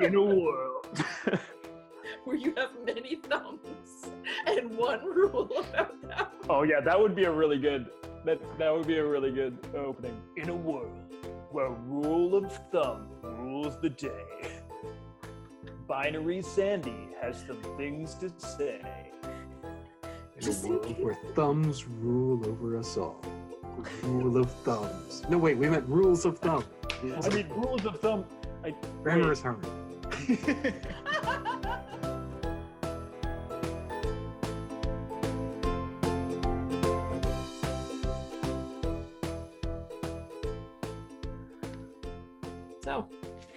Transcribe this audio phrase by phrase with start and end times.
[0.00, 1.04] In a world
[2.24, 4.06] where you have many thumbs
[4.46, 6.26] and one rule about them.
[6.48, 7.86] Oh yeah, that would be a really good.
[8.24, 10.18] That that would be a really good opening.
[10.36, 10.96] in a world
[11.50, 14.62] where rule of thumb rules the day.
[15.86, 18.80] Binary Sandi has some things to say.
[20.40, 23.22] In a world where thumbs rule over us all.
[24.02, 25.24] Rule of thumbs.
[25.28, 26.64] No, wait, we meant rules of thumb.
[27.22, 28.24] I mean, rules of thumb.
[28.64, 29.66] I, Grammar is hard.
[42.82, 43.06] So,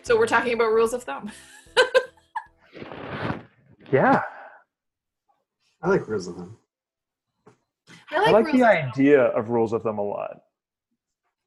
[0.03, 1.31] so we're talking about rules of thumb.
[3.91, 4.21] yeah,
[5.81, 6.57] I like rules of thumb.
[7.47, 7.51] I
[8.11, 10.41] I like, like the idea of rules of thumb a lot.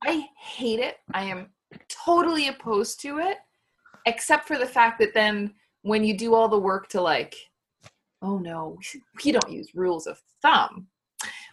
[0.02, 0.96] I hate it.
[1.12, 1.50] I am
[1.88, 3.36] totally opposed to it,
[4.06, 5.52] except for the fact that then
[5.82, 7.36] when you do all the work to like,
[8.22, 8.78] oh no,
[9.24, 10.88] we don't use rules of thumb.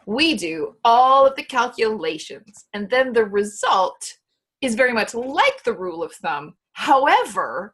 [0.05, 4.17] We do all of the calculations, and then the result
[4.61, 6.55] is very much like the rule of thumb.
[6.73, 7.73] However,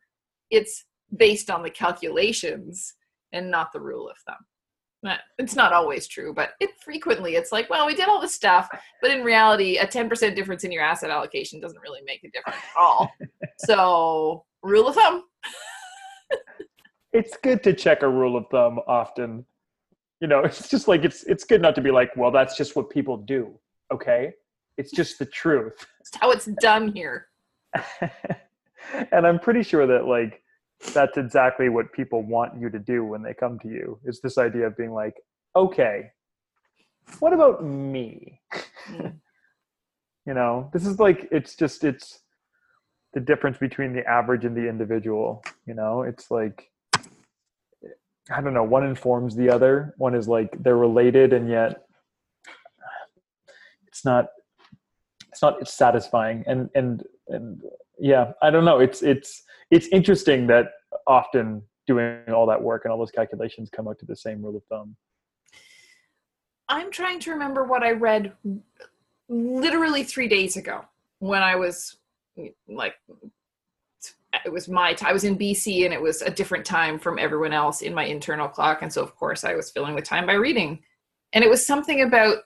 [0.51, 2.93] it's based on the calculations
[3.31, 4.45] and not the rule of thumb.
[5.37, 8.67] It's not always true, but it frequently it's like, well, we did all this stuff,
[9.01, 12.57] but in reality, a 10% difference in your asset allocation doesn't really make a difference
[12.57, 13.09] at all.
[13.59, 15.23] so, rule of thumb.
[17.11, 19.45] It's good to check a rule of thumb often.
[20.19, 22.75] You know, it's just like it's it's good not to be like, well, that's just
[22.75, 23.57] what people do.
[23.91, 24.33] Okay,
[24.77, 25.85] it's just the truth.
[26.01, 27.27] It's how it's done here.
[29.11, 30.41] and I'm pretty sure that like
[30.93, 33.99] that's exactly what people want you to do when they come to you.
[34.05, 35.15] Is this idea of being like,
[35.55, 36.11] okay,
[37.19, 38.39] what about me?
[38.89, 39.15] Mm.
[40.25, 42.19] you know, this is like it's just it's
[43.13, 45.43] the difference between the average and the individual.
[45.65, 46.69] You know, it's like
[48.31, 48.63] I don't know.
[48.63, 49.95] One informs the other.
[49.97, 51.83] One is like they're related, and yet
[53.87, 54.27] it's not.
[55.29, 55.61] It's not.
[55.61, 57.61] It's satisfying, and and and
[57.99, 58.31] yeah.
[58.41, 58.79] I don't know.
[58.79, 60.71] It's it's it's interesting that
[61.07, 64.55] often doing all that work and all those calculations come out to the same rule
[64.55, 64.95] of thumb.
[66.67, 68.31] I'm trying to remember what I read
[69.27, 70.85] literally three days ago
[71.17, 71.97] when I was
[72.67, 72.93] like,
[74.45, 74.95] it was my.
[75.01, 78.05] I was in BC and it was a different time from everyone else in my
[78.05, 78.81] internal clock.
[78.81, 80.79] And so, of course, I was filling the time by reading.
[81.33, 82.37] And it was something about,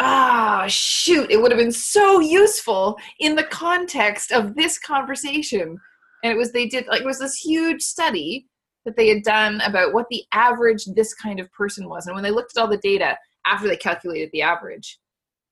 [0.00, 5.78] ah, shoot, it would have been so useful in the context of this conversation.
[6.22, 8.46] And it was, they did, like, it was this huge study
[8.84, 12.06] that they had done about what the average this kind of person was.
[12.06, 13.16] And when they looked at all the data
[13.46, 14.98] after they calculated the average,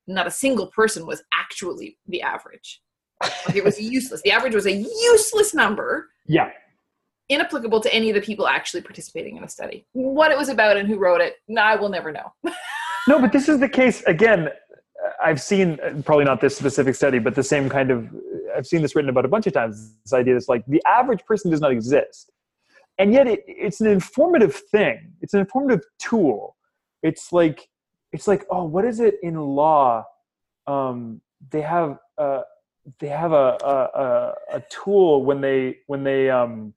[0.06, 2.81] not a single person was actually the average.
[3.22, 4.22] Like it was useless.
[4.22, 6.50] The average was a useless number, Yeah,
[7.28, 9.87] inapplicable to any of the people actually participating in the study.
[9.92, 12.32] What it was about and who wrote it, I will never know.
[13.08, 14.50] No, but this is the case again.
[15.24, 18.06] I've seen probably not this specific study, but the same kind of.
[18.54, 19.94] I've seen this written about a bunch of times.
[20.04, 22.30] This idea that's like the average person does not exist,
[22.98, 25.14] and yet it, it's an informative thing.
[25.22, 26.56] It's an informative tool.
[27.02, 27.70] It's like
[28.12, 30.04] it's like oh, what is it in law?
[30.66, 32.42] Um, they have uh,
[32.98, 36.75] they have a, a a a tool when they when they um,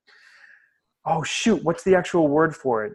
[1.06, 2.94] oh shoot, what's the actual word for it?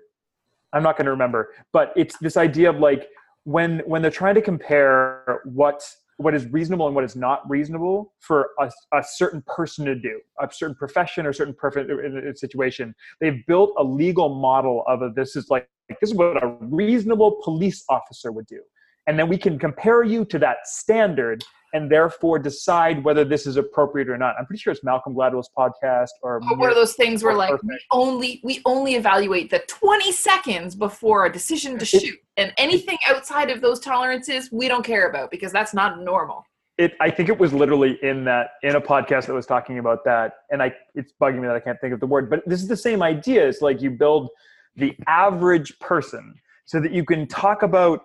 [0.73, 3.09] I'm not going to remember, but it's this idea of like
[3.47, 5.81] when when they're trying to compare what
[6.17, 10.19] what is reasonable and what is not reasonable for a, a certain person to do,
[10.41, 11.91] a certain profession or certain perfect
[12.39, 16.57] situation, they've built a legal model of a, this is like this is what a
[16.61, 18.61] reasonable police officer would do,
[19.07, 23.57] and then we can compare you to that standard and therefore decide whether this is
[23.57, 24.35] appropriate or not.
[24.39, 27.61] I'm pretty sure it's Malcolm Gladwell's podcast or But one of those things where like
[27.63, 32.19] we only we only evaluate the 20 seconds before a decision to shoot.
[32.37, 36.45] And anything outside of those tolerances, we don't care about because that's not normal.
[36.79, 40.05] it i think it was literally in that in a podcast that was talking about
[40.05, 42.61] that and i it's bugging me that i can't think of the word but this
[42.61, 44.29] is the same idea it's like you build
[44.77, 46.35] the average person
[46.67, 48.03] so that you can talk about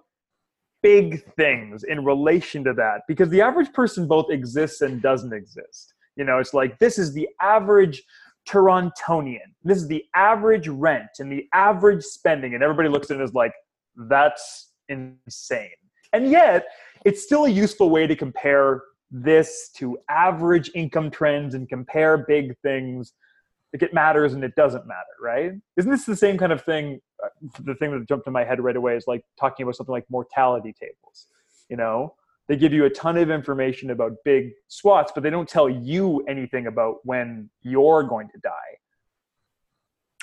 [0.82, 5.94] big things in relation to that because the average person both exists and doesn't exist.
[6.16, 8.04] You know it's like this is the average
[8.48, 9.40] torontonian.
[9.64, 13.34] This is the average rent and the average spending and everybody looks at it as
[13.34, 13.54] like
[13.96, 15.70] that's insane.
[16.14, 16.66] And yet
[17.06, 18.82] it's still a useful way to compare
[19.12, 23.14] this to average income trends and compare big things
[23.74, 25.54] like it matters and it doesn't matter right?
[25.78, 27.30] Isn't this the same kind of thing uh,
[27.64, 30.06] the thing that jumped in my head right away is like talking about something like
[30.10, 31.28] mortality tables
[31.70, 32.16] you know?
[32.48, 36.24] They give you a ton of information about big swaths but they don't tell you
[36.28, 38.50] anything about when you're going to die.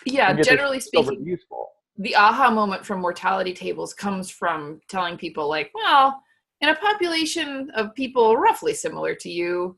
[0.05, 1.71] Yeah, and yet they're generally speaking, useful.
[1.97, 6.23] the aha moment from mortality tables comes from telling people like well
[6.61, 9.77] in a population of people roughly similar to you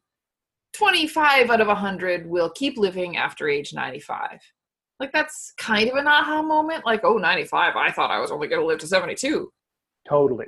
[0.73, 4.41] 25 out of 100 will keep living after age 95
[4.99, 8.49] like that's kind of an aha moment like oh 95 i thought i was only
[8.49, 9.51] going to live to 72
[10.09, 10.47] Totally.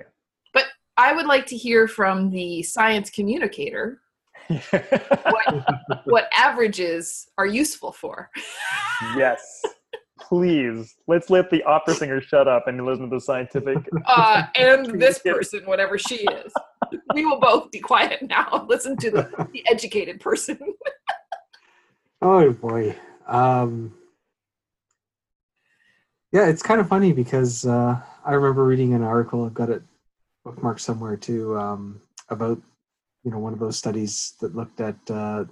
[0.52, 0.64] But
[0.96, 4.00] I would like to hear from the science communicator
[6.04, 8.28] what averages are useful for
[9.16, 9.62] yes.
[10.20, 13.76] Please, let's let the opera singer shut up and listen to the scientific.
[14.06, 16.52] uh, and this person, whatever she is.
[17.14, 18.48] We will both be quiet now.
[18.52, 20.58] and Listen to the, the educated person.
[22.20, 22.96] Oh boy.
[23.26, 23.94] Um,
[26.32, 29.44] yeah, it's kind of funny because uh, I remember reading an article.
[29.44, 29.82] I've got it
[30.46, 32.60] bookmarked somewhere too um, about
[33.24, 35.44] you know one of those studies that looked at uh,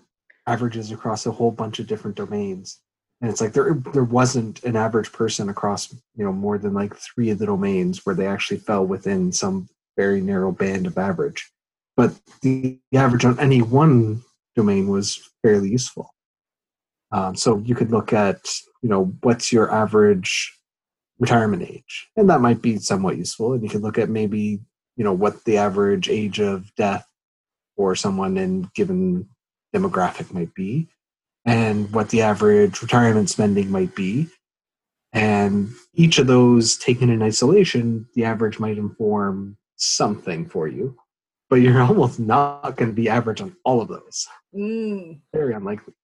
[0.46, 2.78] averages across a whole bunch of different domains,
[3.20, 6.94] and it's like there there wasn't an average person across you know more than like
[6.96, 9.68] three of the domains where they actually fell within some
[10.00, 11.40] very narrow band of average,
[11.96, 12.10] but
[12.42, 14.22] the, average on any one
[14.56, 15.06] domain was
[15.42, 16.06] fairly useful.
[17.12, 18.40] Um, so you could look at,
[18.82, 20.30] you know, what's your average
[21.18, 23.52] retirement age, and that might be somewhat useful.
[23.52, 24.60] And you could look at maybe,
[24.96, 27.06] you know, what the average age of death
[27.76, 29.28] for someone in given
[29.74, 30.88] demographic might be,
[31.44, 34.28] and what the average retirement spending might be.
[35.12, 40.96] And each of those taken in isolation, the average might inform something for you,
[41.48, 44.26] but you're almost not going to be average on all of those.
[44.54, 45.20] Mm.
[45.34, 45.94] Very unlikely.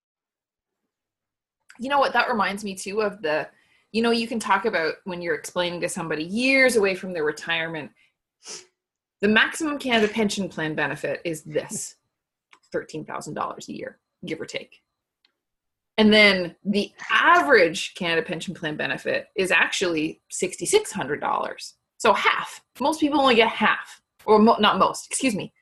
[1.78, 2.12] You know what?
[2.14, 3.48] That reminds me too of the,
[3.92, 7.24] you know, you can talk about when you're explaining to somebody years away from their
[7.24, 7.90] retirement,
[9.20, 11.96] the maximum Canada pension plan benefit is this
[12.74, 14.80] $13,000 a year, give or take.
[15.98, 21.72] And then the average Canada pension plan benefit is actually $6,600.
[21.98, 22.62] So half.
[22.80, 25.52] Most people only get half, or mo- not most, excuse me.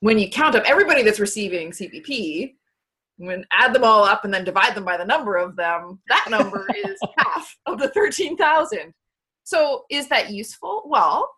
[0.00, 2.54] When you count up everybody that's receiving CPP,
[3.16, 6.26] when add them all up and then divide them by the number of them, that
[6.30, 8.94] number is half of the 13,000.
[9.44, 10.82] So is that useful?
[10.86, 11.28] Well,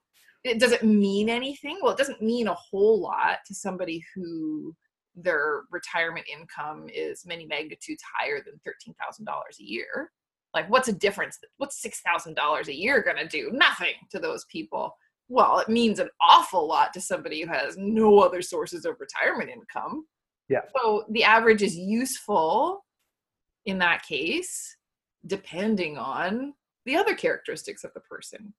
[0.45, 1.79] it, does it mean anything?
[1.83, 4.75] Well, it doesn't mean a whole lot to somebody who
[5.15, 10.11] their retirement income is many magnitudes higher than $13,000 a year.
[10.55, 11.39] Like, what's a difference?
[11.59, 13.51] What's $6,000 a year going to do?
[13.53, 14.95] Nothing to those people.
[15.29, 19.49] Well, it means an awful lot to somebody who has no other sources of retirement
[19.51, 20.07] income.
[20.49, 20.63] Yeah.
[20.77, 22.85] So the average is useful
[23.65, 24.77] in that case,
[25.27, 26.55] depending on
[26.85, 28.53] the other characteristics of the person.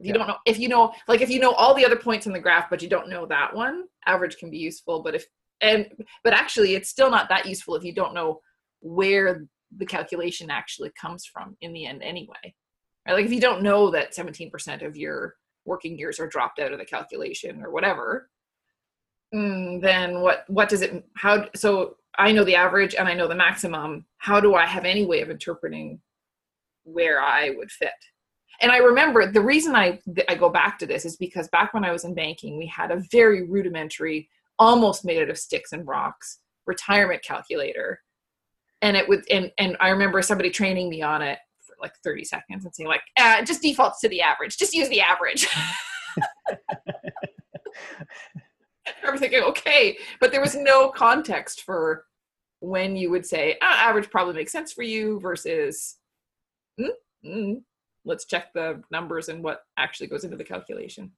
[0.00, 0.18] If you Yeah.
[0.18, 2.38] don't know, if you know, like if you know all the other points in the
[2.40, 5.02] graph, but you don't know that one, average can be useful.
[5.02, 5.26] But if,
[5.62, 5.90] and,
[6.22, 8.40] but actually, it's still not that useful if you don't know
[8.80, 12.54] where the calculation actually comes from in the end, anyway.
[13.06, 13.14] Right?
[13.14, 15.34] Like if you don't know that 17% of your
[15.64, 18.30] working years are dropped out of the calculation or whatever,
[19.34, 23.28] mm, then what what does it how so i know the average and i know
[23.28, 26.00] the maximum how do i have any way of interpreting
[26.84, 27.90] where i would fit
[28.62, 29.98] and i remember the reason i
[30.28, 32.90] i go back to this is because back when i was in banking we had
[32.90, 34.28] a very rudimentary
[34.58, 38.00] almost made out of sticks and rocks retirement calculator
[38.82, 42.24] and it would and and i remember somebody training me on it for like 30
[42.24, 44.56] seconds and saying like uh, just defaults to the average.
[44.56, 45.46] Just use the average.
[49.04, 52.04] I'm thinking, okay, but there was no context for
[52.60, 55.98] when you would say ah, average probably makes sense for you versus
[56.80, 56.88] mm,
[57.24, 57.62] mm,
[58.04, 61.12] let's check the numbers and what actually goes into the calculation.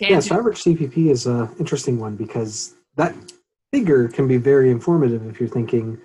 [0.00, 3.14] Yeah, so average CPP is an interesting one because that
[3.72, 5.98] figure can be very informative if you're thinking,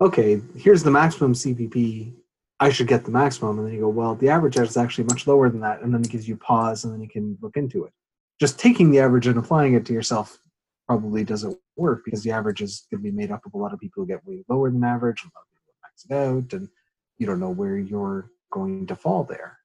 [0.00, 2.12] okay, here's the maximum CPP,
[2.60, 3.58] I should get the maximum.
[3.58, 5.82] And then you go, well, the average is actually much lower than that.
[5.82, 7.92] And then it gives you pause and then you can look into it.
[8.40, 10.38] Just taking the average and applying it to yourself
[10.86, 13.72] probably doesn't work because the average is going to be made up of a lot
[13.72, 15.74] of people who get way lower than average, and a lot of people
[16.08, 16.68] who max out, and
[17.18, 19.58] you don't know where you're going to fall there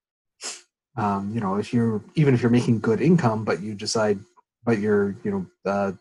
[0.95, 4.19] um, you know if you're even if you're making good income but you decide
[4.63, 5.91] but you're you know uh,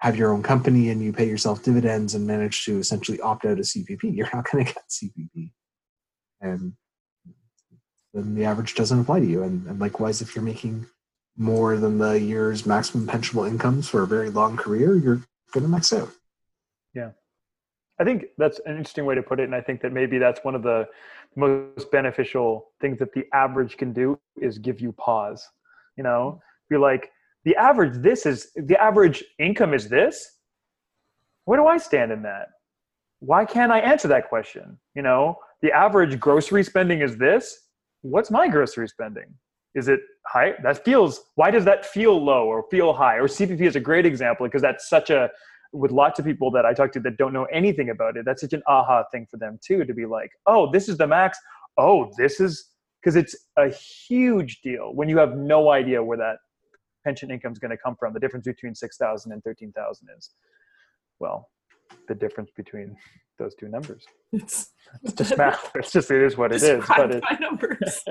[0.00, 3.58] have your own company and you pay yourself dividends and manage to essentially opt out
[3.58, 5.50] of cpp you're not going to get cpp
[6.40, 6.72] and
[8.12, 10.86] then the average doesn't apply to you and, and likewise if you're making
[11.36, 15.68] more than the year's maximum pensionable incomes for a very long career you're going to
[15.68, 16.10] max out
[16.94, 17.10] Yeah.
[18.00, 20.40] I think that's an interesting way to put it, and I think that maybe that's
[20.42, 20.88] one of the
[21.36, 25.46] most beneficial things that the average can do is give you pause.
[25.98, 26.40] You know,
[26.70, 27.10] be like,
[27.44, 27.94] the average.
[28.02, 30.36] This is the average income is this.
[31.44, 32.48] Where do I stand in that?
[33.20, 34.78] Why can't I answer that question?
[34.94, 37.66] You know, the average grocery spending is this.
[38.02, 39.34] What's my grocery spending?
[39.74, 40.54] Is it high?
[40.62, 43.16] That feels, why does that feel low or feel high?
[43.16, 45.30] Or CPP is a great example because that's such a,
[45.72, 48.40] with lots of people that I talk to that don't know anything about it, that's
[48.40, 51.38] such an aha thing for them too to be like, oh, this is the max.
[51.78, 52.70] Oh, this is
[53.00, 56.36] because it's a huge deal when you have no idea where that
[57.04, 58.12] pension income is going to come from.
[58.12, 60.30] The difference between 6,000 and 13,000 is,
[61.18, 61.48] well,
[62.08, 62.96] the difference between
[63.38, 64.04] those two numbers.
[64.32, 64.70] It's,
[65.02, 65.70] It's just math.
[65.74, 66.84] It's just, it is what it is.
[66.86, 68.04] But it, numbers.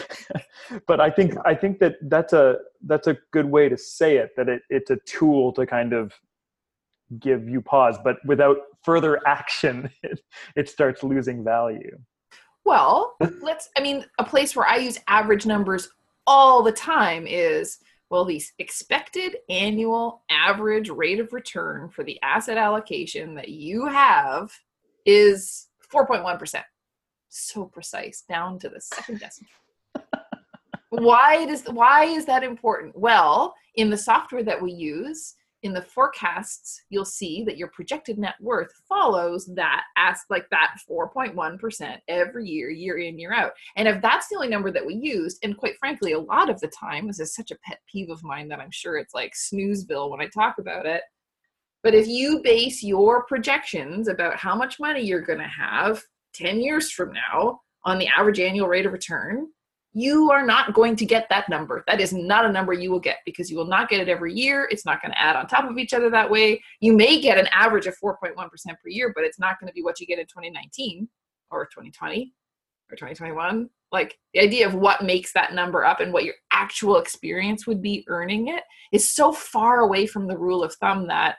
[0.86, 4.30] but I think I think that that's a that's a good way to say it.
[4.36, 6.12] That it, it's a tool to kind of
[7.18, 10.20] give you pause, but without further action, it,
[10.56, 11.98] it starts losing value.
[12.64, 15.88] Well, let's, I mean, a place where I use average numbers
[16.26, 17.78] all the time is,
[18.12, 24.52] well, the expected annual average rate of return for the asset allocation that you have
[25.06, 26.62] is 4.1%.
[27.30, 29.48] So precise, down to the second decimal.
[30.90, 32.94] why does why is that important?
[32.98, 38.18] Well, in the software that we use, in the forecasts, you'll see that your projected
[38.18, 43.52] net worth follows that as like that 4.1% every year, year in, year out.
[43.76, 46.60] And if that's the only number that we used, and quite frankly, a lot of
[46.60, 49.34] the time, this is such a pet peeve of mine that I'm sure it's like
[49.34, 51.02] snoozeville when I talk about it.
[51.82, 56.02] But if you base your projections about how much money you're going to have
[56.34, 59.48] 10 years from now on the average annual rate of return,
[59.94, 61.84] you are not going to get that number.
[61.86, 64.32] That is not a number you will get because you will not get it every
[64.32, 64.66] year.
[64.70, 66.62] It's not going to add on top of each other that way.
[66.80, 69.82] You may get an average of 4.1% per year, but it's not going to be
[69.82, 71.08] what you get in 2019
[71.50, 72.32] or 2020
[72.90, 73.68] or 2021.
[73.90, 77.82] Like the idea of what makes that number up and what your actual experience would
[77.82, 81.36] be earning it is so far away from the rule of thumb that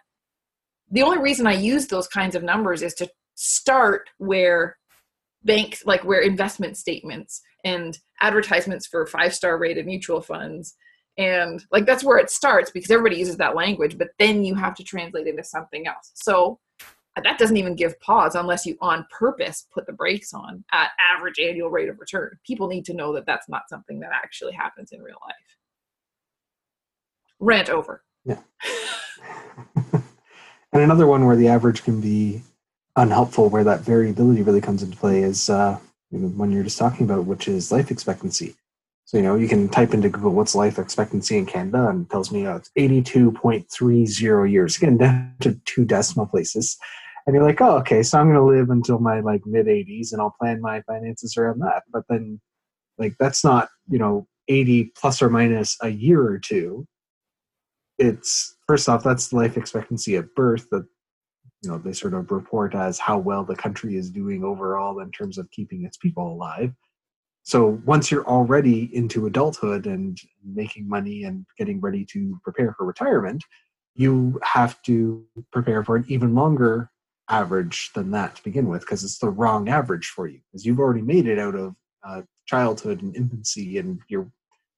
[0.92, 4.78] the only reason I use those kinds of numbers is to start where
[5.44, 10.76] banks like where investment statements and advertisements for five star rated mutual funds.
[11.18, 14.74] And like that's where it starts because everybody uses that language but then you have
[14.76, 16.12] to translate into something else.
[16.16, 16.60] So
[17.16, 21.40] that doesn't even give pause unless you on purpose put the brakes on at average
[21.40, 22.40] annual rate of return.
[22.46, 25.36] People need to know that that's not something that actually happens in real life.
[27.40, 28.04] Rant over.
[28.26, 28.40] Yeah.
[29.94, 30.02] and
[30.72, 32.42] another one where the average can be
[32.96, 35.78] unhelpful, where that variability really comes into play, is uh,
[36.14, 38.56] you know, when you're just talking about, which is life expectancy.
[39.06, 42.12] So you know, you can type into Google what's life expectancy in Canada, and it
[42.12, 46.78] tells me oh, it's 82.30 years, again down to two decimal places.
[47.26, 50.14] And you're like, oh, okay, so I'm going to live until my like mid 80s,
[50.14, 51.84] and I'll plan my finances around that.
[51.92, 52.40] But then,
[52.98, 56.86] like, that's not you know 80 plus or minus a year or two.
[57.98, 60.86] It's first off, that's life expectancy at birth that
[61.64, 65.12] you know they sort of report as how well the country is doing overall in
[65.12, 66.74] terms of keeping its people alive.
[67.44, 72.86] So once you're already into adulthood and making money and getting ready to prepare for
[72.86, 73.44] retirement
[73.96, 76.90] you have to prepare for an even longer
[77.30, 80.80] average than that to begin with because it's the wrong average for you because you've
[80.80, 84.30] already made it out of uh, childhood and infancy and your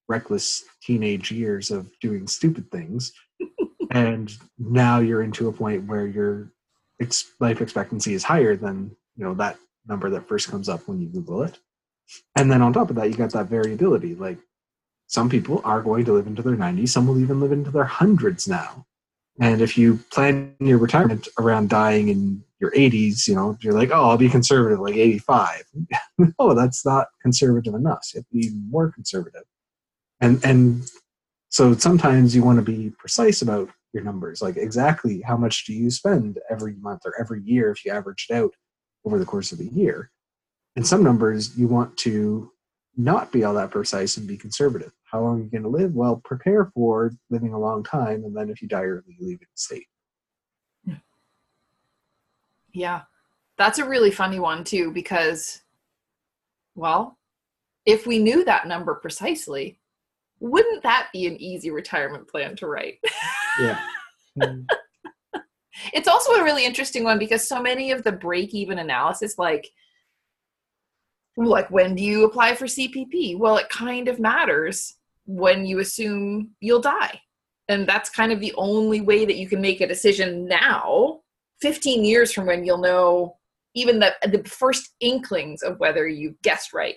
[0.08, 3.12] reckless teenage years of doing stupid things.
[3.92, 6.52] And now you're into a point where your
[7.02, 11.00] ex- life expectancy is higher than you know that number that first comes up when
[11.00, 11.60] you google it.
[12.36, 14.38] And then on top of that you got that variability like
[15.08, 17.86] some people are going to live into their 90s some will even live into their
[17.86, 18.86] hundreds now.
[19.40, 23.92] And if you plan your retirement around dying in your 80s you know you're like
[23.92, 25.64] oh i'll be conservative like 85
[26.18, 28.08] no oh, that's not conservative enough.
[28.14, 29.44] You have to be more conservative.
[30.22, 30.84] And and
[31.50, 35.74] so sometimes you want to be precise about your numbers like exactly how much do
[35.74, 38.54] you spend every month or every year if you averaged out
[39.06, 40.12] over the course of a year
[40.76, 42.52] and some numbers you want to
[42.98, 45.96] not be all that precise and be conservative how long are you going to live
[45.96, 49.48] well prepare for living a long time and then if you die early leave it
[49.50, 49.88] in state
[52.76, 53.04] Yeah.
[53.58, 55.62] That's a really funny one too because
[56.76, 57.18] well,
[57.86, 59.80] if we knew that number precisely,
[60.42, 63.00] wouldn't that be an easy retirement plan to write?
[63.60, 63.80] yeah
[64.42, 64.62] hmm.
[65.94, 69.70] it's also a really interesting one because so many of the break even analysis like
[71.38, 73.38] like when do you apply for CPP?
[73.38, 74.96] Well, it kind of matters
[75.26, 77.20] when you assume you'll die.
[77.68, 81.22] And that's kind of the only way that you can make a decision now
[81.62, 83.38] 15 years from when you'll know
[83.74, 86.96] even the, the first inklings of whether you've guessed right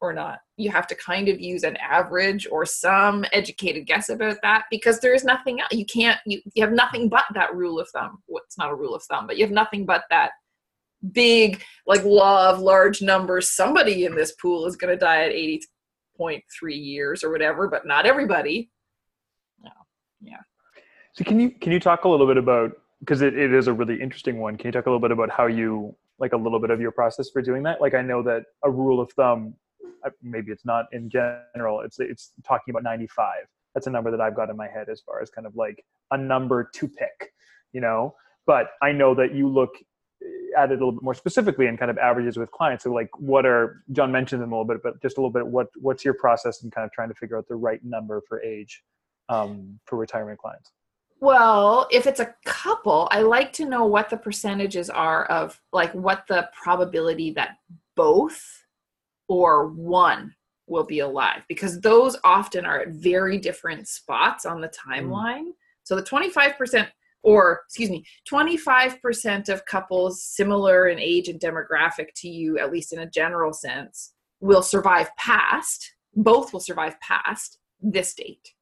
[0.00, 0.40] or not.
[0.56, 5.00] You have to kind of use an average or some educated guess about that because
[5.00, 5.72] there is nothing else.
[5.72, 8.22] You can't, you, you have nothing but that rule of thumb.
[8.28, 10.32] Well, it's not a rule of thumb, but you have nothing but that
[11.12, 15.32] big like law of large numbers somebody in this pool is going to die at
[15.32, 18.70] 80.3 years or whatever but not everybody
[19.62, 19.70] No.
[20.20, 20.36] Yeah.
[21.14, 23.72] So can you can you talk a little bit about because it, it is a
[23.72, 24.56] really interesting one.
[24.56, 26.92] Can you talk a little bit about how you like a little bit of your
[26.92, 27.80] process for doing that?
[27.80, 29.54] Like I know that a rule of thumb,
[30.22, 31.80] maybe it's not in general.
[31.80, 33.34] It's it's talking about 95.
[33.74, 35.84] That's a number that I've got in my head as far as kind of like
[36.10, 37.32] a number to pick,
[37.72, 38.14] you know.
[38.46, 39.70] But I know that you look
[40.56, 42.84] at it a little bit more specifically and kind of averages with clients.
[42.84, 45.46] So like, what are John mentioned them a little bit, but just a little bit.
[45.46, 48.42] What what's your process in kind of trying to figure out the right number for
[48.42, 48.82] age
[49.28, 50.72] um, for retirement clients?
[51.20, 55.92] Well, if it's a couple, I like to know what the percentages are of like
[55.92, 57.58] what the probability that
[57.94, 58.59] both
[59.30, 60.34] or one
[60.66, 64.92] will be alive because those often are at very different spots on the hmm.
[64.92, 65.44] timeline.
[65.84, 66.88] So the 25%
[67.22, 72.92] or excuse me, 25% of couples similar in age and demographic to you at least
[72.94, 78.54] in a general sense will survive past, both will survive past this date.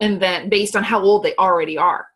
[0.00, 2.06] And then based on how old they already are.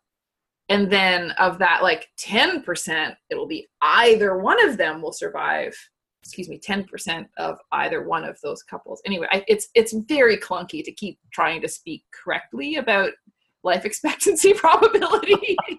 [0.67, 5.73] And then of that like 10% it'll be either one of them will survive
[6.23, 9.01] excuse me 10% of either one of those couples.
[9.05, 13.11] Anyway I, it's it's very clunky to keep trying to speak correctly about
[13.63, 15.57] life expectancy probability.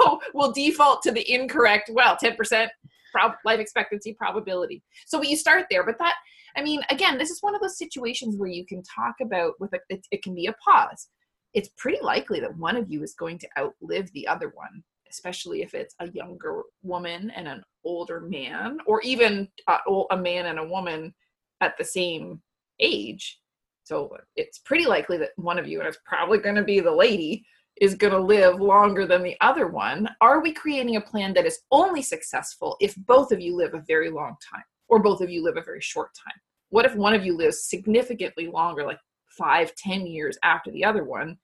[0.00, 2.68] So we'll default to the incorrect well 10%
[3.12, 4.82] prob- life expectancy probability.
[5.06, 6.14] So you start there but that
[6.56, 9.72] I mean, again, this is one of those situations where you can talk about with
[9.72, 11.08] a, it, it can be a pause.
[11.54, 15.62] It's pretty likely that one of you is going to outlive the other one, especially
[15.62, 20.66] if it's a younger woman and an older man, or even a, man and a
[20.66, 21.14] woman
[21.60, 22.40] at the same
[22.80, 23.38] age.
[23.84, 26.90] So it's pretty likely that one of you, and it's probably going to be the
[26.90, 27.44] lady,
[27.80, 30.08] is going to live longer than the other one.
[30.20, 33.82] Are we creating a plan that is only successful if both of you live a
[33.86, 34.62] very long time?
[34.92, 37.64] or both of you live a very short time what if one of you lives
[37.64, 41.36] significantly longer like five ten years after the other one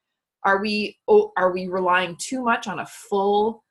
[0.44, 3.64] are we oh, are we relying too much on a full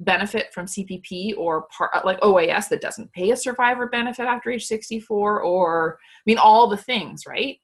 [0.00, 4.50] benefit from cpp or part uh, like oas that doesn't pay a survivor benefit after
[4.50, 7.58] age 64 or i mean all the things right?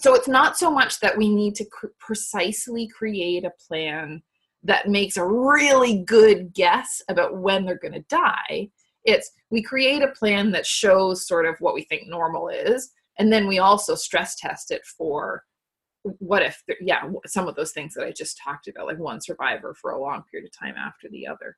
[0.00, 4.22] So it's not so much that we need to cr- precisely create a plan
[4.62, 8.70] that makes a really good guess about when they're going to die.
[9.04, 13.30] It's we create a plan that shows sort of what we think normal is, and
[13.30, 15.44] then we also stress test it for
[16.02, 19.74] what if, yeah, some of those things that I just talked about, like one survivor
[19.74, 21.56] for a long period of time after the other.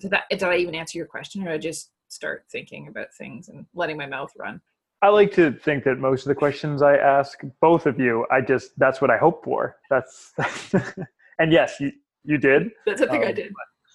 [0.00, 0.24] Did that?
[0.30, 3.64] Did I even answer your question, or did I just start thinking about things and
[3.74, 4.60] letting my mouth run?
[5.02, 8.40] I like to think that most of the questions I ask both of you, I
[8.40, 9.76] just that's what I hope for.
[9.90, 10.32] That's
[11.38, 11.92] and yes, you
[12.24, 12.70] you did.
[12.86, 13.52] That's a thing Um, I did.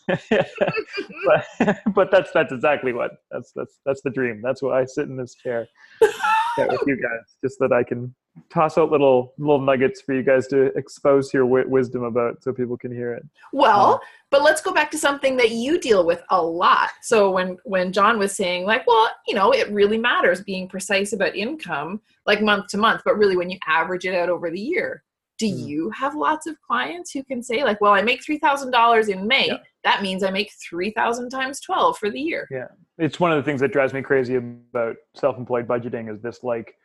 [0.29, 4.41] but, but that's that's exactly what that's that's that's the dream.
[4.41, 5.67] That's why I sit in this chair
[6.01, 8.13] with you guys, just that I can
[8.49, 12.53] toss out little little nuggets for you guys to expose your wi- wisdom about, so
[12.53, 13.23] people can hear it.
[13.53, 16.89] Well, but let's go back to something that you deal with a lot.
[17.01, 21.13] So when when John was saying like, well, you know, it really matters being precise
[21.13, 24.59] about income like month to month, but really when you average it out over the
[24.59, 25.03] year.
[25.37, 25.67] Do Hmm.
[25.69, 29.47] you have lots of clients who can say like, well, I make $3,000 in May.
[29.47, 29.57] Yeah.
[29.85, 32.45] That means I make 3,000 times 12 for the year.
[32.51, 32.67] Yeah.
[32.97, 36.75] It's one of the things that drives me crazy about self-employed budgeting is this like,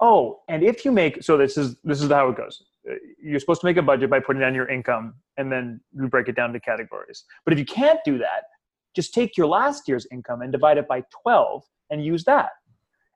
[0.00, 2.62] oh, and if you make so this is this is how it goes.
[2.88, 6.08] Uh, You're supposed to make a budget by putting down your income and then you
[6.08, 7.24] break it down to categories.
[7.44, 8.44] But if you can't do that,
[8.94, 12.50] just take your last year's income and divide it by 12 and use that.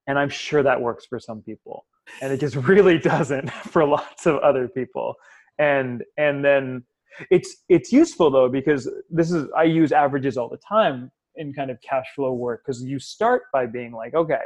[0.06, 1.86] And I'm sure that works for some people.
[2.20, 5.14] And it just really doesn't for lots of other people.
[5.58, 6.84] And and then
[7.30, 11.70] it's it's useful though because this is I use averages all the time in kind
[11.70, 14.42] of cash flow work because you start by being like, okay,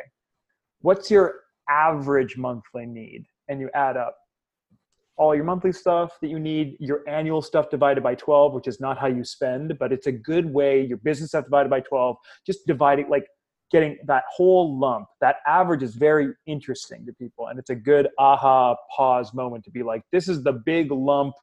[0.80, 1.34] what's your
[1.68, 3.24] average monthly need?
[3.48, 4.16] And you add up
[5.16, 8.80] all your monthly stuff that you need, your annual stuff divided by 12, which is
[8.80, 12.16] not how you spend, but it's a good way, your business stuff divided by 12,
[12.44, 13.26] just dividing, like
[13.70, 15.06] getting that whole lump.
[15.20, 17.46] That average is very interesting to people.
[17.48, 21.34] And it's a good aha pause moment to be like, this is the big lump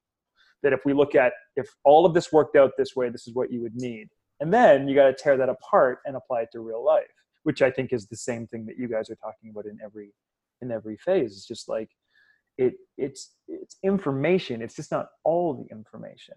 [0.64, 3.34] that if we look at, if all of this worked out this way, this is
[3.34, 4.08] what you would need.
[4.40, 7.06] And then you got to tear that apart and apply it to real life,
[7.44, 10.14] which I think is the same thing that you guys are talking about in every
[10.62, 11.34] in every phase.
[11.34, 11.90] It's just like
[12.58, 14.62] it it's it's information.
[14.62, 16.36] It's just not all the information.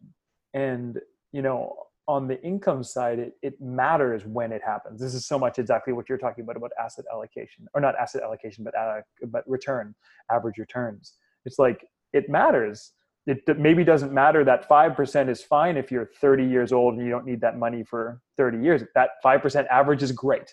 [0.55, 0.99] And
[1.33, 1.75] you know,
[2.07, 5.01] on the income side, it, it matters when it happens.
[5.01, 8.23] This is so much exactly what you're talking about about asset allocation, or not asset
[8.23, 9.95] allocation, but uh, but return,
[10.31, 11.15] average returns.
[11.45, 12.93] It's like it matters
[13.27, 17.11] it maybe doesn't matter that 5% is fine if you're 30 years old and you
[17.11, 20.53] don't need that money for 30 years that 5% average is great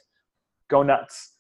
[0.72, 1.34] go nuts.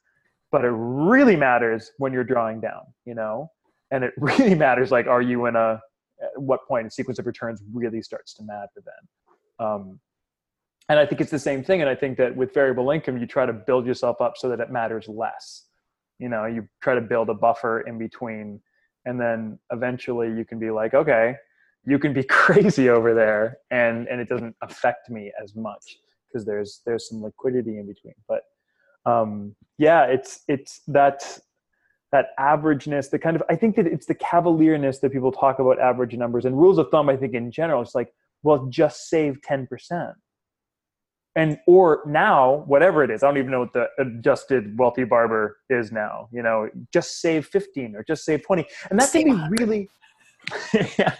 [0.52, 3.50] But it really matters when you're drawing down you know?
[3.90, 5.80] And it really matters like are you in a
[6.22, 9.66] at what point a sequence of returns really starts to matter then?
[9.68, 10.00] Um,
[10.90, 13.28] and i think it's the same thing and i think that with variable income you
[13.28, 15.66] try to build yourself up so that it matters less.
[16.20, 18.60] You know you try to build a buffer in between
[19.06, 21.36] and then eventually you can be like okay
[21.86, 25.98] you can be crazy over there and and it doesn't affect me as much
[26.32, 28.14] because there's there's some liquidity in between.
[28.28, 28.42] But
[29.06, 31.40] um yeah it's it's that
[32.12, 35.80] that averageness the kind of i think that it's the cavalierness that people talk about
[35.80, 39.40] average numbers and rules of thumb i think in general it's like well just save
[39.48, 40.14] 10%
[41.36, 45.58] and or now whatever it is i don't even know what the adjusted wealthy barber
[45.70, 49.64] is now you know just save 15 or just save 20 and that can be
[49.64, 49.90] really
[50.98, 51.16] yeah,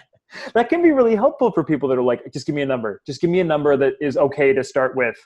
[0.54, 3.00] that can be really helpful for people that are like just give me a number
[3.06, 5.16] just give me a number that is okay to start with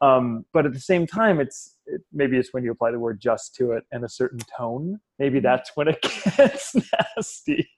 [0.00, 3.20] um, but at the same time it's it, maybe it's when you apply the word
[3.20, 6.00] just to it and a certain tone maybe that's when it
[6.36, 6.74] gets
[7.16, 7.68] nasty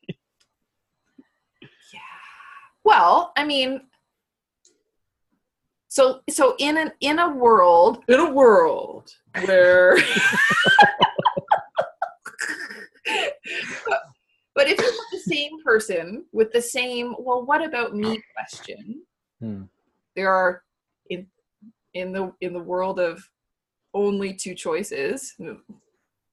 [1.93, 2.01] Yeah.
[2.85, 3.83] Well, I mean,
[5.89, 9.13] so so in an in a world in a world
[9.45, 9.97] where
[14.55, 19.03] but if you put the same person with the same well what about me question
[19.41, 19.63] Hmm.
[20.15, 20.70] there are in
[21.95, 23.23] in the in the world of
[23.95, 25.35] only two choices.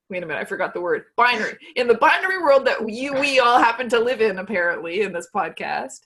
[0.09, 1.05] Wait a minute i forgot the word.
[1.17, 1.57] Binary.
[1.75, 5.27] In the binary world that you we all happen to live in apparently in this
[5.35, 5.99] podcast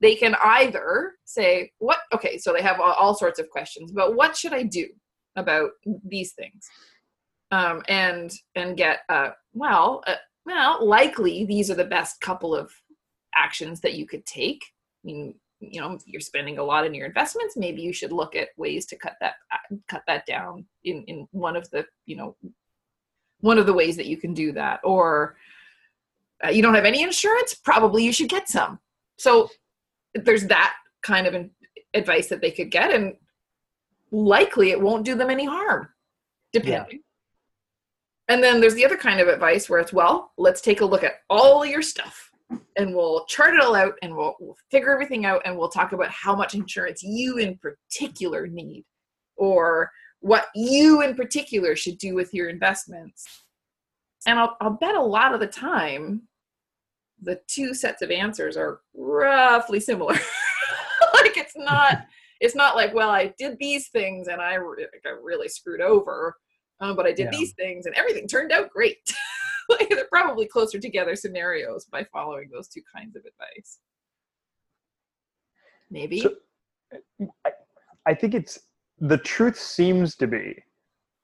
[0.00, 4.16] they can either say what okay so they have all, all sorts of questions but
[4.16, 4.88] what should i do
[5.36, 5.70] about
[6.04, 6.68] these things?
[7.50, 10.16] Um, and and get uh, well uh,
[10.46, 12.72] well likely these are the best couple of
[13.34, 14.62] actions that you could take.
[15.04, 18.34] I mean, you know you're spending a lot in your investments maybe you should look
[18.34, 22.16] at ways to cut that uh, cut that down in in one of the you
[22.16, 22.36] know
[23.42, 24.80] one of the ways that you can do that.
[24.82, 25.36] Or
[26.42, 27.54] uh, you don't have any insurance?
[27.54, 28.78] Probably you should get some.
[29.18, 29.50] So
[30.14, 31.50] there's that kind of
[31.92, 33.14] advice that they could get and
[34.10, 35.88] likely it won't do them any harm.
[36.52, 37.00] Depending.
[38.28, 41.02] And then there's the other kind of advice where it's well let's take a look
[41.02, 42.30] at all your stuff
[42.76, 45.92] and we'll chart it all out and we'll, we'll figure everything out and we'll talk
[45.92, 48.84] about how much insurance you in particular need
[49.36, 53.26] or what you in particular should do with your investments.
[54.26, 56.22] And i'll, I'll bet a lot of the time
[57.20, 60.16] the two sets of answers are roughly similar.
[61.14, 62.06] Like it's not
[62.40, 66.36] it's not like well i did these things and i got really screwed over
[66.80, 67.30] um, but i did Yeah.
[67.38, 68.98] these things and everything turned out great
[69.90, 73.78] they're probably closer together scenarios by following those two kinds of advice
[75.90, 76.34] maybe So-
[77.44, 77.50] I,
[78.06, 78.58] I think it's
[78.98, 80.54] the truth seems to be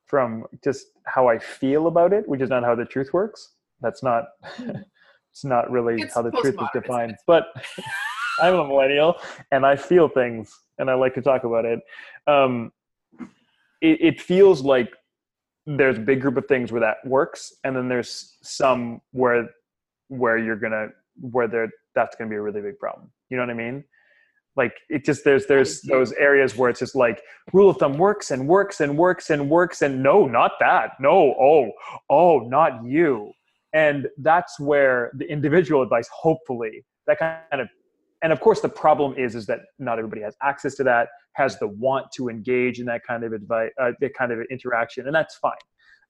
[0.07, 3.55] from just how I feel about it, which is not how the truth works.
[3.81, 4.25] That's not
[4.59, 7.17] it's not really It's how the truth is defined.
[7.27, 7.47] But
[8.41, 9.17] I'm a millennial
[9.53, 11.81] and I feel things and I like to talk about it.
[12.27, 12.73] Um,
[13.81, 14.91] it, it feels like
[15.69, 15.77] Mm.
[15.77, 19.49] there's a big group of things where that works, and then there's some where
[20.09, 20.89] where you're gonna
[21.21, 23.11] where there that's gonna be a really big problem.
[23.29, 23.85] You know what I mean?
[24.57, 28.31] Like it just there's there's those areas where it's just like rule of thumb works
[28.31, 30.93] and works and works and works and no, not that.
[31.01, 31.71] No, oh,
[32.11, 33.33] oh, not you.
[33.75, 37.69] And that's where the individual advice, hopefully, that kind of
[38.23, 41.59] and of course the problem is is that not everybody has access to that has
[41.59, 45.15] the want to engage in that kind of advice uh, that kind of interaction and
[45.15, 45.53] that's fine.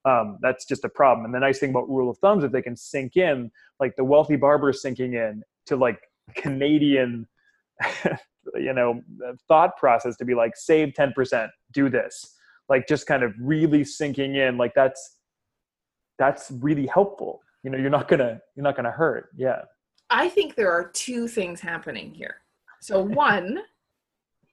[0.05, 1.25] Um, that's just a problem.
[1.25, 4.05] And the nice thing about rule of thumbs if they can sink in like the
[4.05, 5.99] wealthy barber sinking in to like
[6.35, 7.27] canadian
[8.55, 9.01] you know
[9.49, 12.35] thought process to be like save 10% do this.
[12.69, 15.17] Like just kind of really sinking in like that's
[16.19, 17.41] that's really helpful.
[17.63, 19.29] You know you're not gonna you're not gonna hurt.
[19.37, 19.63] Yeah
[20.11, 22.37] I think there are two things happening here.
[22.81, 23.59] So one,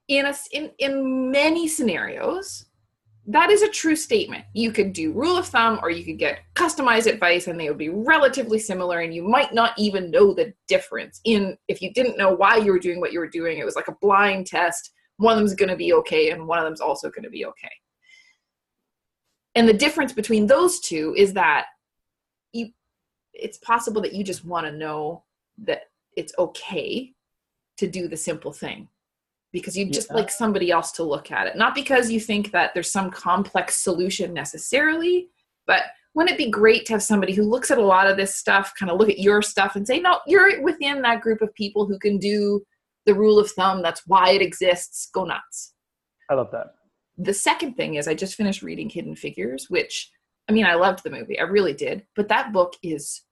[0.07, 2.65] in a in in many scenarios,
[3.27, 4.45] that is a true statement.
[4.53, 7.77] You could do rule of thumb or you could get customized advice and they would
[7.77, 12.17] be relatively similar and you might not even know the difference in if you didn't
[12.17, 13.57] know why you were doing what you were doing.
[13.57, 14.91] It was like a blind test.
[15.17, 17.45] One of them's going to be okay and one of them's also going to be
[17.45, 17.71] okay.
[19.55, 21.65] And the difference between those two is that
[22.53, 22.69] you
[23.33, 25.24] it's possible that you just want to know
[25.57, 25.83] that
[26.15, 27.13] it's okay
[27.77, 28.87] to do the simple thing
[29.51, 30.15] because you just Yeah.
[30.15, 33.75] like somebody else to look at it not because you think that there's some complex
[33.77, 35.29] solution necessarily
[35.67, 35.83] but
[36.15, 38.73] wouldn't it be great to have somebody who looks at a lot of this stuff,
[38.79, 41.85] kind of look at your stuff and say, no, you're within that group of people
[41.85, 42.61] who can do
[43.05, 43.81] the rule of thumb.
[43.83, 45.09] That's why it exists.
[45.13, 45.73] Go nuts.
[46.29, 46.67] I love that.
[47.17, 50.09] The second thing is I just finished reading Hidden Figures, which
[50.47, 51.39] I mean, I loved the movie.
[51.39, 52.05] I really did.
[52.15, 53.23] But that book is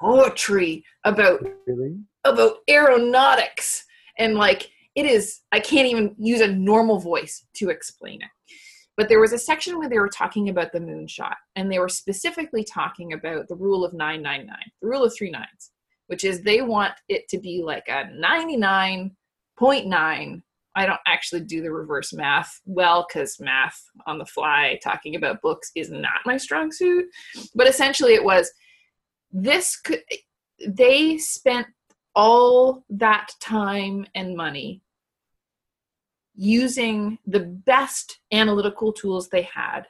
[0.00, 1.96] poetry about Really?
[2.24, 3.84] about aeronautics.
[4.18, 8.28] And like it is i can't even use a normal voice to explain it.
[8.96, 11.88] But there was a section where they were talking about the moonshot and they were
[11.88, 15.72] specifically talking about the rule of 999 the rule of three nines
[16.06, 18.04] which is they want it to be like a
[19.60, 20.42] 99.9
[20.76, 25.40] i don't actually do the reverse math well because math on the fly talking about
[25.42, 27.06] books is not my strong suit.
[27.54, 28.50] But essentially it was
[29.34, 30.02] this could
[30.66, 31.66] they spent
[32.14, 34.80] all that time and money
[36.36, 39.82] using the best analytical tools they had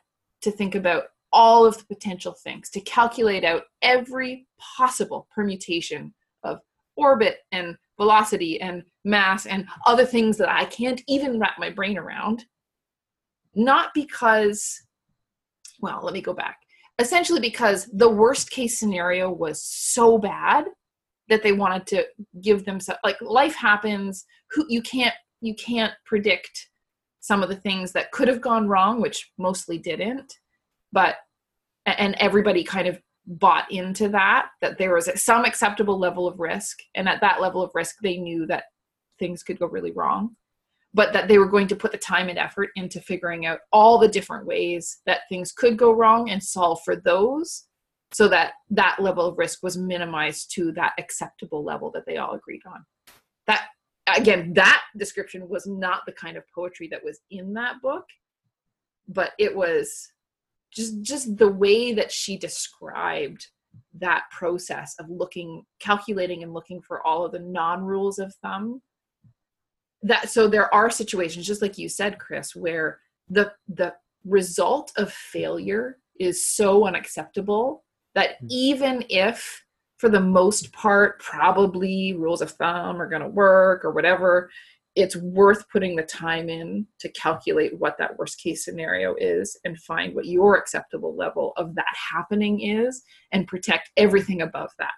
[0.43, 6.61] to think about all of the potential things, to calculate out every possible permutation of
[6.97, 11.99] orbit and velocity and mass and other things that I can't even wrap my brain
[11.99, 12.45] around.
[13.55, 14.81] Not because,
[15.81, 16.59] well, let me go back.
[16.99, 20.67] Essentially, because the worst case scenario was so bad
[21.29, 22.07] that they wanted to
[22.41, 24.27] give themselves like life happens.
[24.51, 26.69] Who you can't you can't predict
[27.21, 30.33] some of the things that could have gone wrong which mostly didn't.
[30.93, 31.17] But
[31.87, 36.79] and everybody kind of bought into that that there was some acceptable level of risk.
[36.95, 38.65] And at that level of risk they knew that
[39.19, 40.37] things could go really wrong
[40.95, 43.99] but that they were going to put the time and effort into figuring out all
[43.99, 47.67] the different ways that things could go wrong and solve for those
[48.13, 52.35] so that that level of risk was minimized to that acceptable level that they all
[52.35, 52.85] agreed on.
[53.47, 53.67] That
[54.17, 58.05] again that description was not the kind of poetry that was in that book
[59.09, 60.11] but it was
[60.73, 63.47] just just the way that she described
[63.95, 68.81] that process of looking calculating and looking for all of the non rules of thumb
[70.05, 73.93] that so there are situations just like you said chris where the the
[74.25, 77.83] result of failure is so unacceptable
[78.15, 78.47] that hmm.
[78.51, 79.65] even if
[79.97, 84.51] for the most part probably rules of thumb are going to work or whatever
[84.95, 89.81] it's worth putting the time in to calculate what that worst case scenario is and
[89.81, 94.93] find what your acceptable level of that happening is and protect everything above that.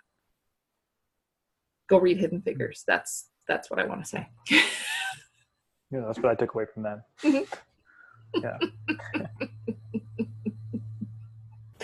[1.88, 2.44] Go read hidden hmm.
[2.44, 2.84] figures.
[2.86, 4.28] That's that's what i want to say
[5.90, 7.02] Yeah, that's what I took away from that.
[7.22, 7.46] Mhm.
[8.42, 8.58] yeah.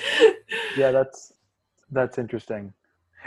[0.77, 1.33] yeah, that's
[1.90, 2.72] that's interesting.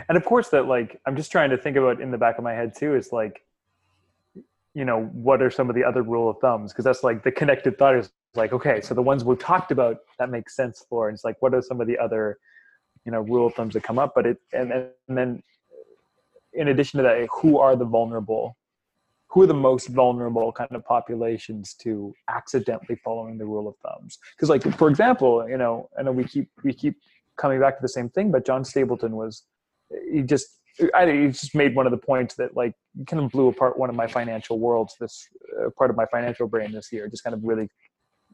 [0.09, 2.43] And of course that like I'm just trying to think about in the back of
[2.43, 3.41] my head too is like
[4.73, 6.73] you know, what are some of the other rule of thumbs?
[6.73, 9.99] Because that's like the connected thought is like, okay, so the ones we've talked about
[10.19, 11.07] that makes sense for.
[11.07, 12.37] And it's like, what are some of the other,
[13.05, 14.11] you know, rule of thumbs that come up?
[14.13, 15.41] But it and, and then
[16.55, 18.57] in addition to that, who are the vulnerable
[19.27, 24.17] who are the most vulnerable kind of populations to accidentally following the rule of thumbs?
[24.35, 26.95] Because like for example you know i know we keep we keep
[27.37, 29.43] coming back to the same thing but john stapleton was
[30.11, 30.47] he just
[30.93, 32.73] I, he just made one of the points that like
[33.07, 35.27] kind of blew apart one of my financial worlds this
[35.59, 37.69] uh, part of my financial brain this year just kind of really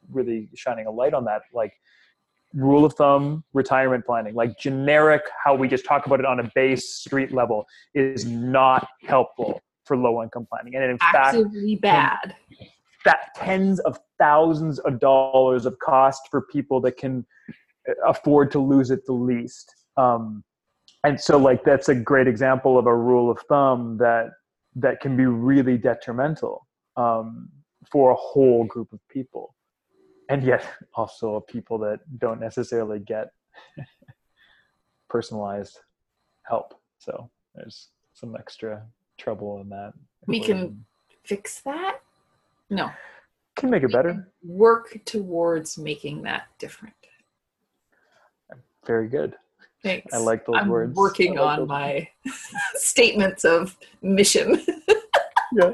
[0.10, 1.44] really shining a light on that.
[1.54, 1.74] Like
[2.54, 6.52] rule of thumb retirement planning like generic how we just talk about it on a
[6.54, 10.76] base street level is not helpful for low income planning.
[10.76, 12.36] And in fact actively bad.
[13.06, 17.26] that tens of thousands of dollars of cost for people that can
[18.08, 19.76] afford to lose it the least.
[19.98, 20.44] Um,
[21.04, 24.30] and so like that's a great example of a rule of thumb that
[24.76, 27.50] that can be really detrimental um,
[27.92, 29.54] for a whole group of people
[30.32, 30.66] and yet
[30.96, 33.32] also people that don't necessarily get
[35.10, 35.80] personalized
[36.44, 36.74] help.
[37.00, 38.82] So there's some extra
[39.18, 39.92] trouble in that.
[40.28, 40.86] We can-
[41.24, 42.00] fix that?
[42.70, 42.90] No.
[43.58, 44.32] Can make it We better.
[44.44, 46.96] work towards making that different.
[48.86, 49.36] Very good.
[49.84, 50.14] Thanks.
[50.14, 50.96] I like those i'm words.
[50.96, 52.08] working like on my
[52.76, 54.66] statements of mission.
[55.54, 55.74] Yeah.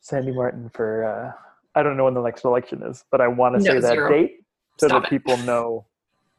[0.00, 1.32] Sandi Martin for uh,
[1.76, 3.92] I don't know when the next election is, but I want to No, say that
[3.92, 4.10] zero.
[4.10, 4.40] date
[4.78, 5.10] so Stop that it.
[5.10, 5.84] people know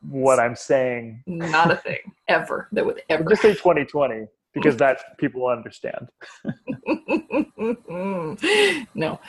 [0.10, 1.24] what I'm saying.
[1.28, 6.08] not a thing ever that would ever Just say 2020 because that people will understand.
[8.96, 9.20] no.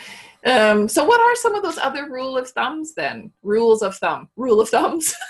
[0.46, 3.30] Um, so, what are some of those other rule of thumbs then?
[3.42, 4.28] Rules of thumb.
[4.36, 5.14] Rule of thumbs.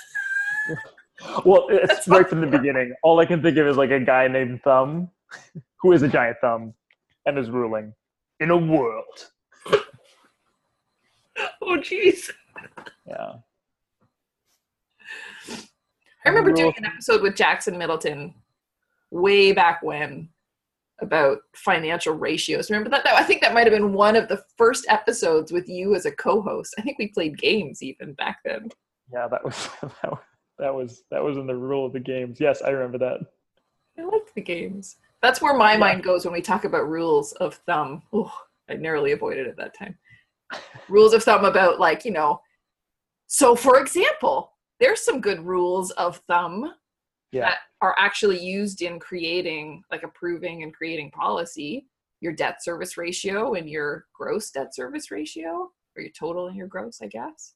[1.44, 2.94] Well, it's That's right from the beginning.
[3.02, 5.10] All I can think of is like a guy named Thumb,
[5.82, 6.74] who is a giant thumb,
[7.26, 7.92] and is ruling
[8.38, 9.26] in a world.
[11.68, 12.30] Oh, jeez.
[13.06, 13.34] Yeah.
[16.24, 18.34] I remember doing an episode with Jackson Middleton
[19.10, 20.28] way back when
[21.00, 22.70] about financial ratios.
[22.70, 23.04] Remember that?
[23.04, 26.06] that I think that might have been one of the first episodes with you as
[26.06, 26.74] a co-host.
[26.78, 28.68] I think we played games even back then.
[29.12, 29.68] Yeah, that was
[30.02, 30.18] that was
[30.58, 32.40] that was that was in the rule of the games.
[32.40, 33.20] Yes, I remember that.
[33.98, 34.96] I liked the games.
[35.22, 35.78] That's where my Yeah.
[35.78, 38.02] mind goes when we talk about rules of thumb.
[38.12, 38.32] Oh,
[38.68, 39.96] I narrowly avoided it that time.
[40.88, 42.40] Rules of thumb about like, you know,
[43.26, 46.72] so for example, there's some good rules of thumb
[47.32, 47.42] Yeah.
[47.42, 51.86] that are actually used in creating like approving and creating policy,
[52.20, 56.66] your debt service ratio and your gross debt service ratio, or your total and your
[56.68, 57.54] gross, I guess.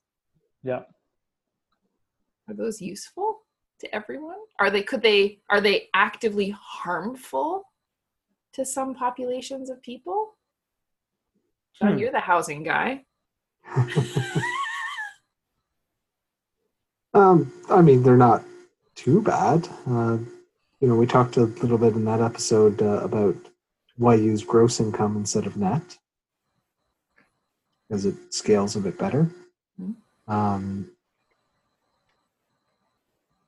[0.63, 0.83] Yeah.
[2.49, 3.41] Are those useful
[3.81, 4.39] to everyone?
[4.59, 7.65] Are they could they are they actively harmful
[8.53, 10.37] to some populations of people?
[11.83, 11.99] John, Hmm.
[11.99, 13.05] you're the housing guy.
[17.15, 18.43] Um, I mean, they're not
[18.95, 19.69] too bad.
[19.87, 20.17] Uh,
[20.81, 23.37] you know, we talked a little bit in that episode uh, about
[23.99, 25.99] why use gross income instead of net,
[27.87, 29.29] because it scales a bit better.
[29.79, 29.95] Mhm.
[30.27, 30.91] Um,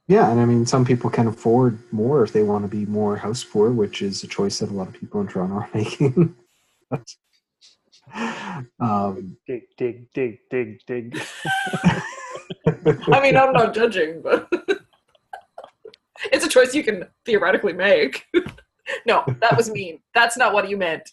[0.09, 3.17] yeah, and I mean, some people can afford more if they want to be more
[3.17, 6.37] house poor, which is a choice that a lot of people in Toronto are making.
[6.91, 7.15] but,
[8.81, 11.21] um, Dig, dig, dig, dig, dig.
[13.13, 14.49] I mean, I'm not judging, but
[16.33, 18.25] it's a choice you can theoretically make.
[19.07, 20.01] no, that was mean.
[20.15, 21.11] That's not what you meant.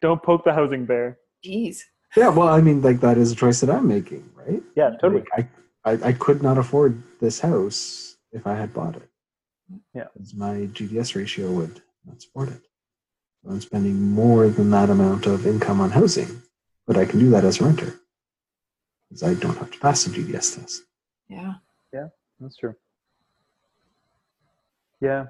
[0.00, 1.18] Don't poke the housing bear.
[1.44, 1.80] Jeez.
[2.16, 4.62] yeah, well, I mean, like that is a choice that I'm making, right?
[4.76, 5.24] Yeah, totally.
[5.36, 5.48] Like,
[5.84, 9.08] I, I, I could not afford this house if I had bought it.
[9.94, 10.04] Yeah.
[10.12, 12.62] Because my GDS ratio would not support it.
[13.42, 16.42] So I'm spending more than that amount of income on housing,
[16.86, 18.00] but I can do that as a renter
[19.08, 20.82] because I don't have to pass the GDS test.
[21.28, 21.54] Yeah.
[21.92, 22.08] Yeah,
[22.40, 22.74] that's true.
[25.00, 25.26] Yeah.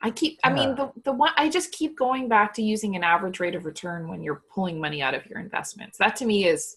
[0.00, 3.02] I keep I mean the the one I just keep going back to using an
[3.02, 5.98] average rate of return when you're pulling money out of your investments.
[5.98, 6.76] That to me is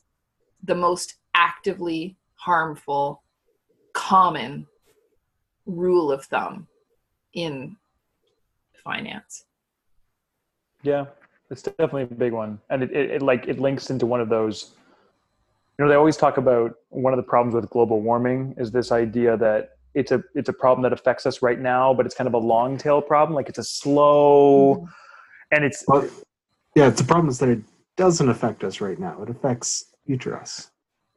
[0.63, 3.21] the most actively harmful
[3.93, 4.65] common
[5.67, 6.68] rule of thumb
[7.33, 7.75] in
[8.83, 9.45] finance.
[10.83, 11.05] Yeah,
[11.49, 14.29] it's definitely a big one, and it, it, it like it links into one of
[14.29, 14.73] those.
[15.77, 18.91] You know, they always talk about one of the problems with global warming is this
[18.91, 22.27] idea that it's a it's a problem that affects us right now, but it's kind
[22.27, 23.35] of a long tail problem.
[23.35, 24.85] Like it's a slow, mm-hmm.
[25.51, 26.07] and it's Well,
[26.75, 27.61] yeah, it's the problem is that it
[27.97, 29.21] doesn't affect us right now.
[29.21, 30.69] It affects future us.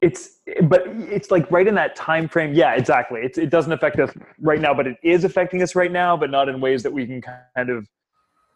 [0.03, 2.53] It's but it's like right in that time frame.
[2.53, 3.21] Yeah, exactly.
[3.23, 6.29] It's it doesn't affect us right now, but it is affecting us right now, but
[6.29, 7.87] not in ways that we can kind of.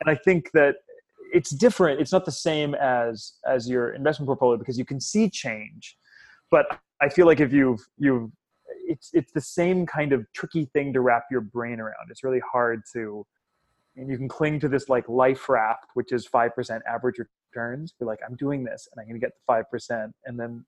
[0.02, 0.76] And I think that
[1.34, 2.02] it's different.
[2.02, 5.98] It's not the same as as your investment portfolio because you can see change,
[6.52, 6.66] but
[7.02, 8.30] I feel like if you've you've
[8.86, 12.10] it's it's the same kind of tricky thing to wrap your brain around.
[12.10, 13.26] It's really hard to,
[13.96, 17.94] and you can cling to this like life raft, which is five percent average returns.
[17.98, 20.66] Be like, I'm doing this, and I'm going to get the five percent, and then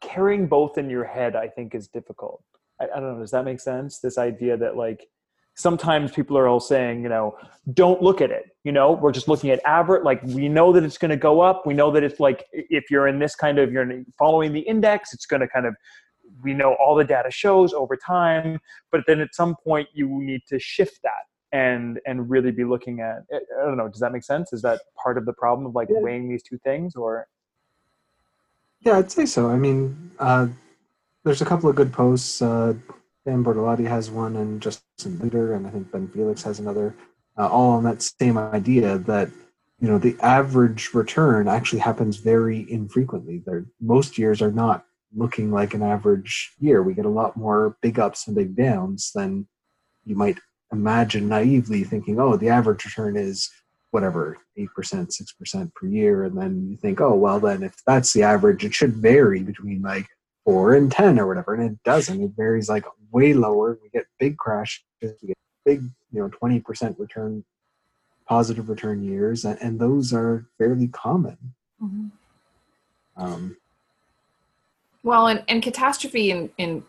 [0.00, 2.42] carrying both in your head, I think, is difficult.
[2.80, 3.20] I, I don't know.
[3.20, 4.00] Does that make sense?
[4.00, 5.08] This idea that like
[5.54, 7.36] sometimes people are all saying, you know,
[7.74, 8.56] don't look at it.
[8.64, 10.04] You know, we're just looking at average.
[10.04, 11.66] Like we know that it's going to go up.
[11.66, 15.12] We know that it's like if you're in this kind of you're following the index,
[15.12, 15.74] it's going to kind of.
[16.42, 18.60] We know all the data shows over time,
[18.92, 23.00] but then at some point you need to shift that and and really be looking
[23.00, 23.22] at.
[23.32, 23.88] I I don't know.
[23.88, 24.52] Does that make sense?
[24.52, 27.26] Is that part of the problem of like weighing these two things, or
[28.80, 29.48] Yeah, I'd say so.
[29.48, 30.48] I mean, uh,
[31.24, 32.40] there's a couple of good posts.
[32.40, 32.74] Uh,
[33.26, 36.94] Dan Bortolotti has one, and Justin Leader, and I think Ben Felix has another,
[37.36, 39.28] uh, all on that same idea that
[39.80, 43.42] you know the average return actually happens very infrequently.
[43.44, 46.82] There, most years are not looking like an average year.
[46.82, 49.46] We get a lot more big ups and big downs than
[50.04, 50.38] you might
[50.72, 53.50] imagine naively, thinking, "Oh, the average return is."
[53.90, 57.74] Whatever eight percent, six percent per year, and then you think, oh well, then if
[57.86, 60.06] that's the average, it should vary between like
[60.44, 62.22] four and ten or whatever, and it doesn't.
[62.22, 63.78] It varies like way lower.
[63.82, 67.44] We get big crashes, we get big, you know, twenty percent return,
[68.26, 71.38] positive return years, and, and those are fairly common.
[73.16, 73.56] Um,
[75.02, 76.82] Well, and, and catastrophe in, and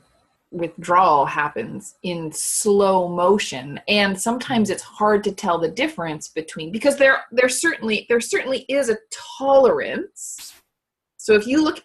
[0.51, 4.73] withdrawal happens in slow motion, and sometimes hmm.
[4.73, 8.97] it's hard to tell the difference between because there there certainly there certainly is a
[9.37, 10.53] tolerance.
[11.17, 11.83] So if you look,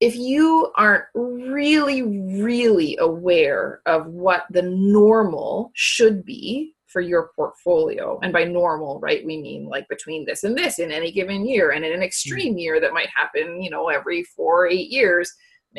[0.00, 8.18] if you aren't really really aware of what the normal should be for your portfolio.
[8.22, 11.72] And by normal, right, we mean like between this and this in any given year.
[11.72, 12.04] And in an hmm.
[12.04, 15.30] extreme year that might happen, you know, every four or eight years,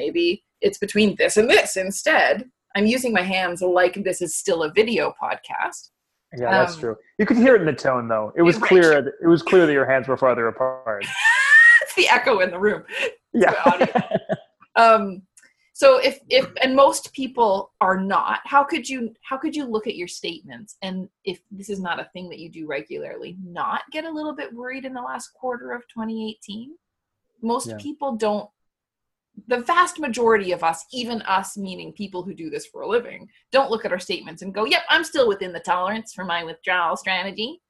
[0.02, 2.50] maybe it's between this and this instead.
[2.76, 5.90] I'm using my hands like this is still a video podcast.
[6.38, 6.96] Yeah, that's Um, true.
[7.18, 8.32] You could hear it in the tone, though.
[8.36, 8.68] It was Right.
[8.70, 9.02] clear.
[9.02, 11.04] that- It was clear that your hands were farther apart.
[11.82, 12.84] it's the echo in the room.
[13.34, 13.54] Yeah.
[14.76, 15.22] um
[15.74, 19.86] so if if and most people are not how could you how could you look
[19.88, 23.82] at your statements and if this is not a thing that you do regularly not
[23.92, 26.76] get a little bit worried in the last quarter of 2018
[27.42, 27.78] most Yeah.
[27.80, 28.50] people don't
[29.48, 33.28] the vast majority of us even us meaning people who do this for a living
[33.52, 36.44] don't look at our statements and go yep i'm still within the tolerance for my
[36.44, 37.62] withdrawal strategy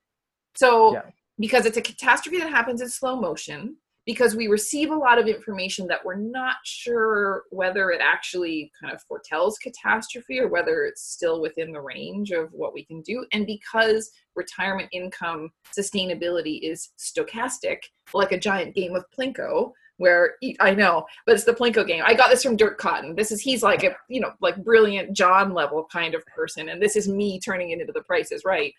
[0.56, 1.02] so Yeah.
[1.40, 5.28] because it's a catastrophe that happens in slow motion because we receive a lot of
[5.28, 11.04] information that we're not sure whether it actually kind of foretells catastrophe or whether it's
[11.04, 13.26] still within the range of what we can do.
[13.34, 17.80] And because retirement income sustainability is stochastic,
[18.14, 22.04] like a giant game of Plinko, where I know, but it's the Plinko game.
[22.06, 23.16] I got this from Dirk Cotton.
[23.16, 26.82] This is he's like a you know like brilliant John level kind of person, and
[26.82, 28.74] this is me turning it into the Price is Right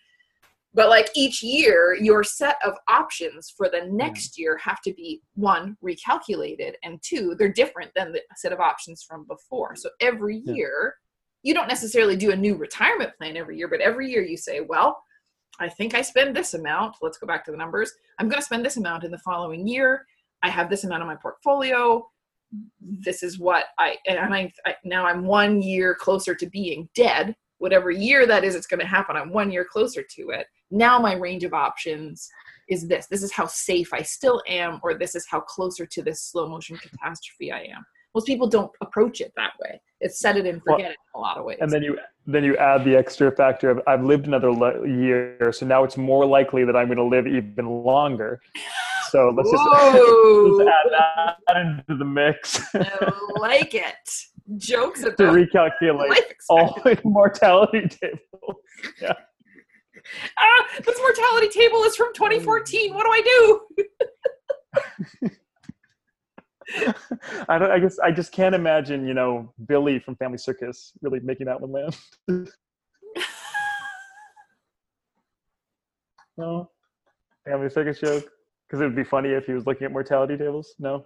[0.73, 3.97] but like each year your set of options for the hmm.
[3.97, 8.59] next year have to be one recalculated and two they're different than the set of
[8.59, 10.95] options from before so every year
[11.43, 14.61] you don't necessarily do a new retirement plan every year but every year you say
[14.61, 15.01] well
[15.59, 18.45] i think i spend this amount let's go back to the numbers i'm going to
[18.45, 20.05] spend this amount in the following year
[20.43, 22.07] i have this amount in my portfolio.
[22.81, 27.35] This is what i and I, I now i'm one year closer to being dead.
[27.59, 29.15] Whatever year that is it's going to happen.
[29.15, 30.47] I'm one year closer to it.
[30.71, 32.29] Now my range of options
[32.69, 33.07] is this.
[33.07, 36.47] This is how safe i still am or this is how closer to this slow
[36.47, 37.85] motion catastrophe i am.
[38.15, 39.79] Most people don't approach it that way.
[40.01, 41.57] It's set it and Well, forget it in a lot of ways.
[41.61, 45.51] And then you then you add the extra factor of I've lived another le- year,
[45.51, 48.41] so now it's more likely that I'm going to live even longer.
[49.09, 54.09] So let's just, let's add that into the mix I like it
[54.57, 57.01] jokes to about recalculate all expectancy.
[57.09, 58.57] mortality tables.
[60.37, 63.61] ah, this mortality table is from 2014 what do i do
[67.49, 67.71] I don't.
[67.71, 71.59] I guess I just can't imagine, you know, Billy from Family Circus really making that
[71.59, 71.97] one land.
[76.37, 76.69] no,
[77.43, 78.29] Family Circus joke
[78.69, 80.75] because it would be funny if he was looking at mortality tables.
[80.77, 81.05] No,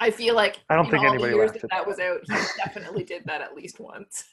[0.00, 2.20] I feel like I don't in think anybody the years that at that was out,
[2.26, 2.34] he
[2.64, 4.24] definitely did that at least once.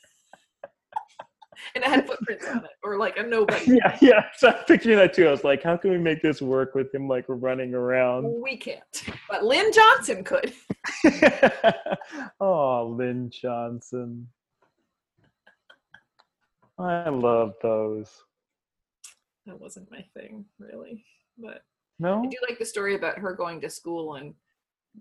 [1.76, 3.66] and it had footprints on it, or like a nobody.
[3.84, 4.24] yeah, yeah.
[4.38, 5.28] So I'm picturing that too.
[5.28, 8.26] I was like, how can we make this work with him like running around?
[8.42, 10.54] We can't, but Lynn Johnston could.
[12.40, 14.28] oh, Lynn Johnston.
[16.80, 18.10] I love those.
[19.46, 21.06] That wasn't my thing, really.
[21.38, 21.64] But
[22.00, 24.34] No, I do like the story about her going to school and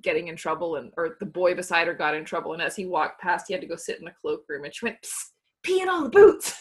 [0.03, 2.87] getting in trouble, and or the boy beside her got in trouble, and as he
[2.87, 5.31] walked past, he had to go sit in the cloakroom, and she went, Psst,
[5.63, 6.55] "Pee in all the boots."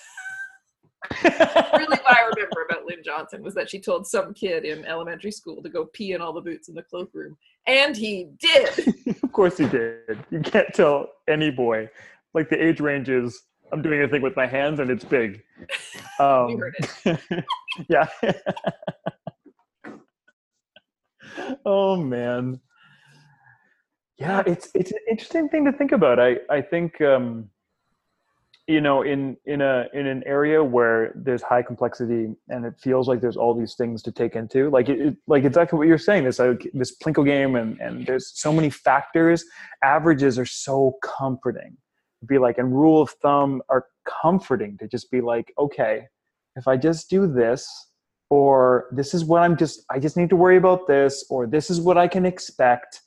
[1.24, 5.32] really, what I remember about Lynn Johnston was that she told some kid in elementary
[5.32, 7.36] school to go pee in all the boots in the cloakroom,
[7.68, 8.96] and he did.
[9.24, 10.24] of course he did.
[10.30, 11.90] You can't tell any boy.
[12.34, 15.44] Like the age range is, I'm doing a thing with my hands and it's big.
[16.20, 16.60] Um,
[17.90, 18.08] yeah.
[21.66, 22.60] oh man.
[24.18, 26.20] Yeah, it's it's an interesting thing to think about.
[26.20, 27.50] I I think um,
[28.68, 33.08] you know in in a in an area where there's high complexity and it feels
[33.08, 35.98] like there's all these things to take into like it, it like exactly what you're
[35.98, 39.44] saying this like, this plinko game and and there's so many factors
[39.84, 41.76] averages are so comforting
[42.28, 43.86] be like and rule of thumb are
[44.22, 46.06] comforting to just be like okay
[46.56, 47.91] if i just do this
[48.32, 51.70] or this is what i'm just i just need to worry about this or this
[51.70, 53.02] is what i can expect.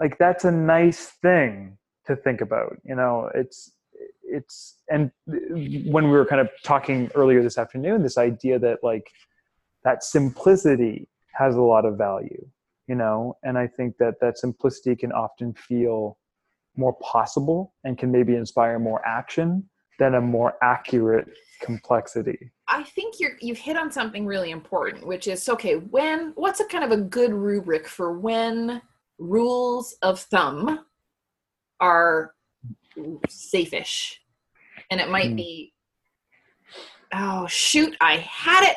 [0.00, 3.70] Like that's a nice thing to think about you know it's
[4.24, 5.12] it's and
[5.94, 9.08] when we were kind of talking earlier this afternoon this idea that like
[9.84, 12.44] that simplicity has a lot of value
[12.88, 16.18] you know and i think that that simplicity can often feel
[16.76, 19.62] more possible and can maybe inspire more action
[20.00, 21.28] than a more accurate
[21.62, 25.74] complexity I think you're you've hit on something really important, which is okay.
[25.76, 28.80] When what's a kind of a good rubric for when
[29.18, 30.80] rules of thumb
[31.80, 32.32] are
[33.28, 34.20] safe-ish,
[34.90, 35.36] and it might Hmm.
[35.36, 35.74] be,
[37.12, 38.76] oh shoot, I had it,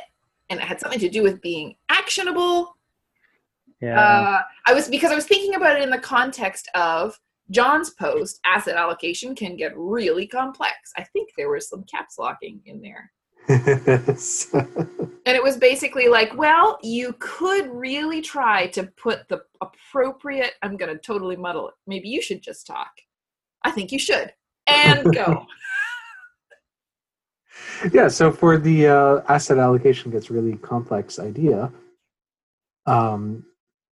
[0.49, 2.75] and it had something to do with being actionable.
[3.81, 7.17] yeah Uh, I was because I was thinking about it in the context of
[7.51, 8.39] John's post.
[8.45, 10.91] Asset allocation can get really complex.
[10.97, 13.11] I think there was some caps locking in there.
[15.27, 20.77] And it was basically like, well, you could really try to put the appropriate, I'm
[20.77, 21.73] going to totally muddle it.
[21.87, 22.91] Maybe you should just talk.
[23.63, 24.31] I think you should.
[24.67, 25.47] And go.
[27.91, 28.07] yeah.
[28.07, 31.71] So for the uh, asset allocation gets really complex idea.
[32.85, 33.43] Um,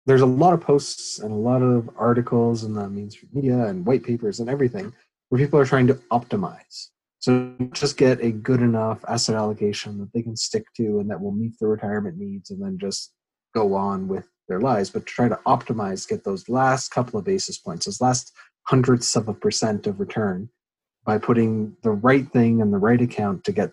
[0.06, 3.86] there's a lot of posts and a lot of articles in the mainstream media and
[3.86, 4.92] white papers and everything
[5.28, 6.88] where people are trying to optimize.
[7.20, 11.20] So just get a good enough asset allocation that they can stick to and that
[11.20, 13.12] will meet their retirement needs and then just
[13.54, 17.58] go on with their lives, but try to optimize, get those last couple of basis
[17.58, 18.32] points, those last
[18.64, 20.48] hundredths of a percent of return
[21.04, 23.70] by putting the right thing in the right account to get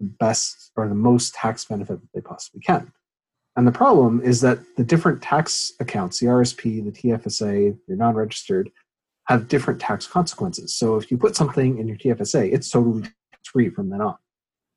[0.00, 2.92] the best or the most tax benefit that they possibly can.
[3.58, 8.14] And the problem is that the different tax accounts, the RSP, the TFSA, your non
[8.14, 8.70] registered,
[9.24, 10.76] have different tax consequences.
[10.76, 14.16] So if you put something in your TFSA, it's totally tax free from then on.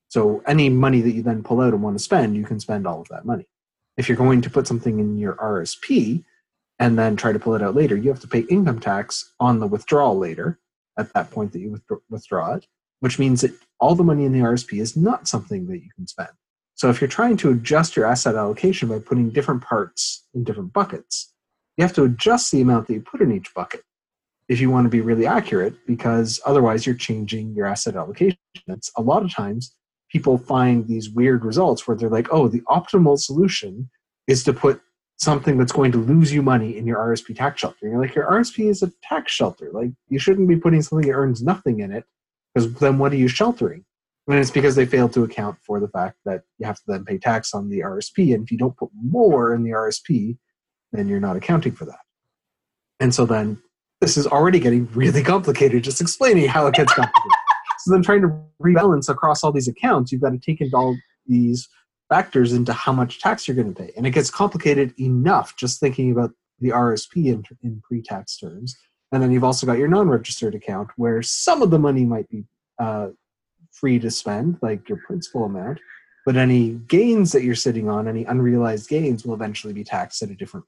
[0.10, 2.88] So any money that you then pull out and want to spend, you can spend
[2.88, 3.46] all of that money.
[3.98, 6.24] If you're going to put something in your RSP
[6.80, 9.60] and then try to pull it out later, you have to pay income tax on
[9.60, 10.58] the withdrawal later
[10.98, 11.80] at that point that you
[12.10, 12.66] withdraw it,
[13.00, 16.08] which means that all the money in the RSP is not something that you can
[16.08, 16.32] spend.
[16.82, 20.74] So if you're trying to adjust your asset allocation by putting different parts in different
[20.74, 21.32] buckets,
[21.78, 23.84] you have to adjust the amount that you put in each bucket
[24.50, 28.40] if you want to be really accurate, because otherwise you're changing your asset allocation.
[28.66, 29.76] It's a lot of times
[30.12, 33.88] people find these weird results where they're like, oh, the optimal solution
[34.26, 34.82] is to put
[35.18, 37.78] something that's going to lose you money in your RSP tax shelter.
[37.84, 39.70] And you're like, your RSP is a tax shelter.
[39.72, 42.06] Like you shouldn't be putting something that earns nothing in it,
[42.56, 43.86] because then what are you sheltering?
[44.28, 47.06] And it's because they failed to account for the fact that you have to then
[47.06, 48.34] pay tax on the RSP.
[48.34, 50.38] And if you don't put more in the RSP,
[50.92, 52.00] then you're not accounting for that.
[53.00, 53.62] And so then
[54.00, 57.32] this is already getting really complicated, just explaining how it gets complicated.
[57.80, 60.96] so then trying to rebalance across all these accounts, you've got to take into all
[61.26, 61.68] these
[62.10, 63.92] factors into how much tax you're going to pay.
[63.96, 68.76] And it gets complicated enough just thinking about the RSP in, in pre tax terms.
[69.12, 72.30] And then you've also got your non registered account where some of the money might
[72.30, 72.46] be
[72.80, 73.10] uh,
[73.82, 75.80] free to spend, like your principal amount,
[76.26, 80.30] but any gains that you're sitting on, any unrealized gains, will eventually be taxed at
[80.30, 80.66] a different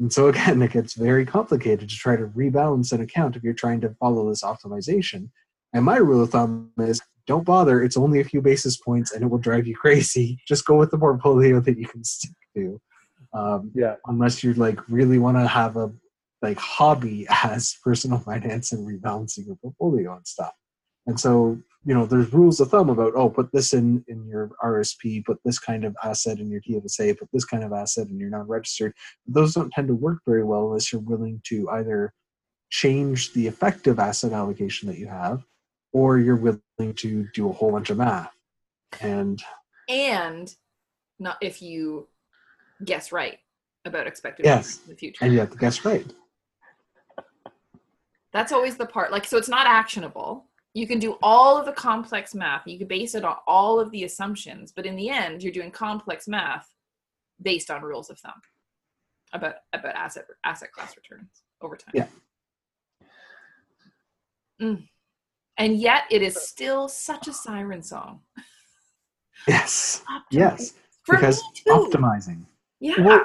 [0.00, 3.52] and so again, it gets very complicated to try to rebalance an account if you're
[3.52, 5.28] trying to follow this optimization.
[5.74, 7.84] And my rule of thumb is don't bother.
[7.84, 10.40] It's only a few basis points and it will drive you crazy.
[10.48, 12.80] Just go with the portfolio that you can stick to.
[13.32, 13.96] Um, Yeah.
[14.06, 15.92] unless you like really want to have a
[16.42, 20.52] like hobby as personal finance and rebalancing your portfolio and stuff.
[21.10, 24.52] And so, you know, there's rules of thumb about, oh, put this in in your
[24.62, 28.16] RSP, put this kind of asset in your TFSA, put this kind of asset in
[28.16, 28.94] your non-registered.
[29.26, 32.12] Those don't tend to work very well unless you're willing to either
[32.68, 35.42] change the effective asset allocation that you have,
[35.92, 38.30] or you're willing to do a whole bunch of math.
[39.00, 39.42] And
[39.88, 40.54] and
[41.18, 42.06] not if you
[42.84, 43.40] guess right
[43.84, 44.78] about expected Yes.
[44.84, 45.24] in the future.
[45.24, 46.06] and you have to guess right.
[48.32, 49.10] That's always the part.
[49.10, 50.44] Like, so it's not actionable.
[50.74, 52.66] You can do all of the complex math.
[52.66, 55.70] You can base it on all of the assumptions, but in the end, you're doing
[55.70, 56.68] complex math
[57.42, 58.40] based on rules of thumb
[59.32, 61.92] about about asset asset class returns over time.
[61.94, 62.06] Yeah.
[64.60, 64.86] Mm.
[65.58, 68.20] And yet, it is still such a siren song.
[69.48, 70.02] Yes.
[70.08, 70.20] Optimize.
[70.30, 70.72] Yes.
[71.04, 71.70] For because me too.
[71.70, 72.44] optimizing.
[72.78, 73.00] yeah.
[73.00, 73.24] Well,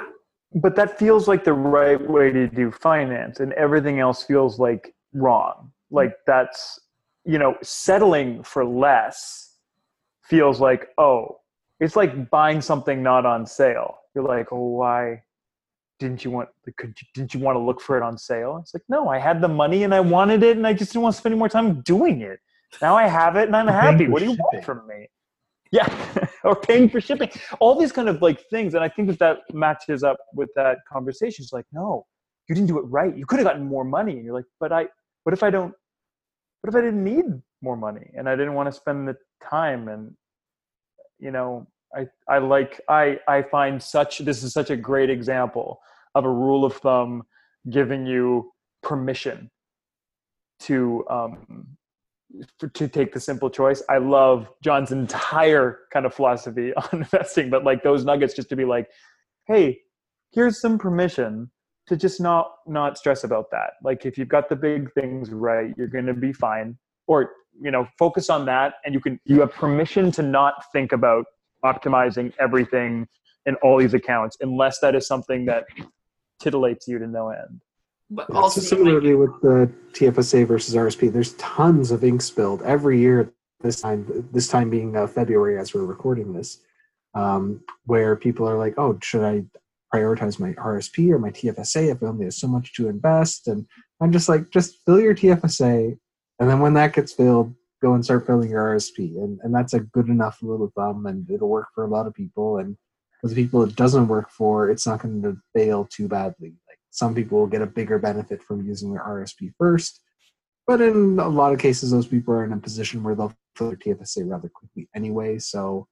[0.54, 4.94] but that feels like the right way to do finance, and everything else feels like
[5.12, 5.72] wrong.
[5.90, 6.80] Like that's,
[7.26, 9.56] you know, settling for less
[10.22, 11.38] feels like, oh,
[11.80, 13.98] it's like buying something not on sale.
[14.14, 15.22] You're like, oh, why
[15.98, 16.48] didn't you want?
[16.78, 18.58] Could you, didn't you want to look for it on sale?
[18.62, 21.02] It's like, no, I had the money and I wanted it, and I just didn't
[21.02, 22.38] want to spend any more time doing it.
[22.80, 24.08] Now I have it and I'm happy.
[24.08, 24.44] What do you shipping.
[24.52, 25.08] want from me?
[25.72, 27.30] Yeah, or paying for shipping.
[27.58, 30.78] All these kind of like things, and I think that that matches up with that
[30.90, 31.42] conversation.
[31.42, 32.06] It's like, no,
[32.48, 33.16] you didn't do it right.
[33.16, 34.12] You could have gotten more money.
[34.12, 34.86] And you're like, but I,
[35.24, 35.74] what if I don't?
[36.66, 37.26] What if I didn't need
[37.62, 39.16] more money and I didn't want to spend the
[39.48, 39.86] time?
[39.86, 40.16] And
[41.20, 45.78] you know, I I like I I find such this is such a great example
[46.16, 47.22] of a rule of thumb
[47.70, 48.50] giving you
[48.82, 49.48] permission
[50.62, 51.68] to um
[52.58, 53.80] to take the simple choice.
[53.88, 58.56] I love John's entire kind of philosophy on investing, but like those nuggets just to
[58.56, 58.88] be like,
[59.46, 59.78] hey,
[60.32, 61.48] here's some permission
[61.86, 63.74] to just not not stress about that.
[63.82, 66.76] Like if you've got the big things right, you're going to be fine.
[67.06, 67.30] Or
[67.60, 71.26] you know, focus on that, and you can you have permission to not think about
[71.64, 73.08] optimizing everything
[73.46, 75.64] in all these accounts unless that is something that
[76.42, 77.60] titillates you to no end.
[78.10, 82.62] But Yeah, also, so similarly with the TFSA versus RSP, there's tons of ink spilled
[82.62, 83.32] every year.
[83.62, 86.58] this time, this time being uh, February as we're recording this,
[87.14, 89.44] um, where people are like, "Oh, should I
[89.92, 93.66] prioritize my RSP or my TFSA if I only have so much to invest?" And
[94.00, 95.98] I'm just like, just fill your TFSA,
[96.38, 99.74] and then when that gets filled, go and start filling your RSP, and and that's
[99.74, 102.58] a good enough rule of thumb, and it'll work for a lot of people.
[102.58, 102.76] And
[103.20, 106.54] for the people it doesn't work for, it's not going to fail too badly.
[106.68, 110.02] Like some people will get a bigger benefit from using their RSP first,
[110.66, 113.68] but in a lot of cases, those people are in a position where they'll fill
[113.68, 115.86] their TFSA rather quickly anyway, so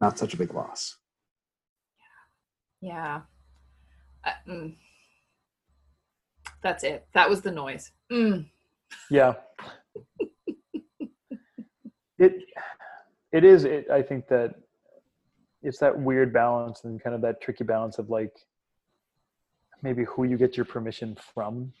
[0.00, 0.96] not such a big loss.
[2.86, 3.22] Yeah.
[4.24, 4.76] Uh, mm.
[6.62, 7.08] That's it.
[7.14, 7.90] That was the noise.
[8.12, 8.46] Mm.
[9.10, 9.34] Yeah.
[12.18, 12.44] it
[13.32, 13.64] it is.
[13.64, 14.54] It, I think that
[15.64, 18.32] it's that weird balance and kind of that tricky balance of like
[19.82, 21.72] maybe who you get your permission from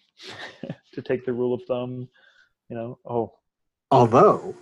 [0.92, 2.08] to take the rule of thumb.
[2.68, 3.32] You know, oh,
[3.92, 4.56] Although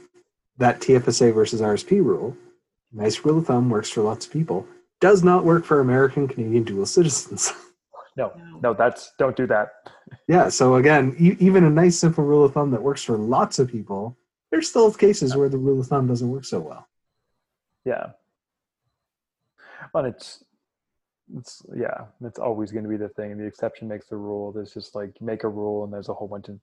[0.58, 2.36] that TFSA versus RSP rule,
[2.92, 4.66] nice rule of thumb, works for lots of people,
[5.04, 7.52] does not work for American Canadian dual citizens.
[8.16, 8.58] no, No.
[8.64, 9.66] no, that's don't do that.
[10.28, 13.58] yeah, so again, e- even a nice simple rule of thumb that works for lots
[13.58, 14.16] of people,
[14.50, 16.88] there's still cases where the rule of thumb doesn't work so well.
[17.84, 18.06] Yeah.
[19.92, 20.42] Well, it's
[21.38, 23.36] it's yeah, it's always going to be the thing.
[23.36, 24.52] The exception makes the rule.
[24.52, 26.58] There's just like make a rule, and there's a whole bunch of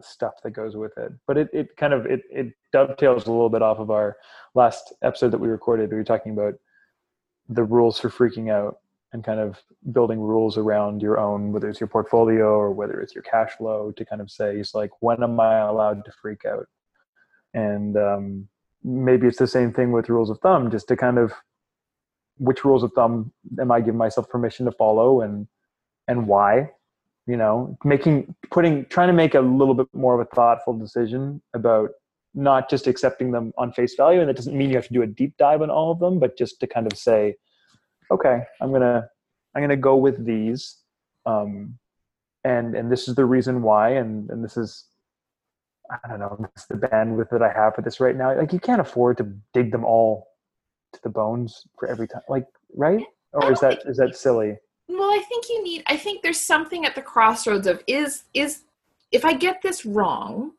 [0.00, 1.12] stuff that goes with it.
[1.26, 4.16] But it it kind of it it dovetails a little bit off of our
[4.54, 5.90] last episode that we recorded.
[5.90, 6.54] We were talking about
[7.48, 8.78] the rules for freaking out
[9.12, 9.58] and kind of
[9.92, 13.92] building rules around your own, whether it's your portfolio or whether it's your cash flow,
[13.92, 16.66] to kind of say, it's like, when am I allowed to freak out?
[17.54, 18.48] And um,
[18.82, 21.32] maybe it's the same thing with rules of thumb, just to kind of
[22.38, 25.46] which rules of thumb am I giving myself permission to follow and
[26.08, 26.70] and why?
[27.26, 31.42] You know, making putting trying to make a little bit more of a thoughtful decision
[31.54, 31.90] about
[32.36, 35.02] not just accepting them on face value, and that doesn't mean you have to do
[35.02, 37.34] a deep dive on all of them, but just to kind of say,
[38.10, 39.08] okay, I'm gonna
[39.54, 40.76] I'm gonna go with these,
[41.24, 41.78] um,
[42.44, 44.84] and and this is the reason why, and and this is
[45.90, 48.36] I don't know, this is the bandwidth that I have for this right now.
[48.36, 50.28] Like you can't afford to dig them all
[50.92, 53.04] to the bones for every time, like right?
[53.32, 54.56] Or is that is that silly?
[54.88, 58.62] Well, I think you need I think there's something at the crossroads of is is
[59.12, 60.52] if I get this wrong,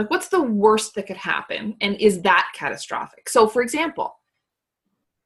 [0.00, 3.28] like what's the worst that could happen and is that catastrophic?
[3.28, 4.16] So for example,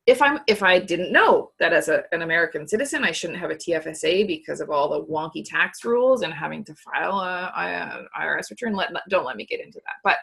[0.06, 3.50] if I'm if I didn't know that as a, an American citizen I shouldn't have
[3.50, 8.20] a TFSA because of all the wonky tax rules and having to file a, a
[8.20, 9.94] IRS return, let don't let me get into that.
[10.02, 10.16] But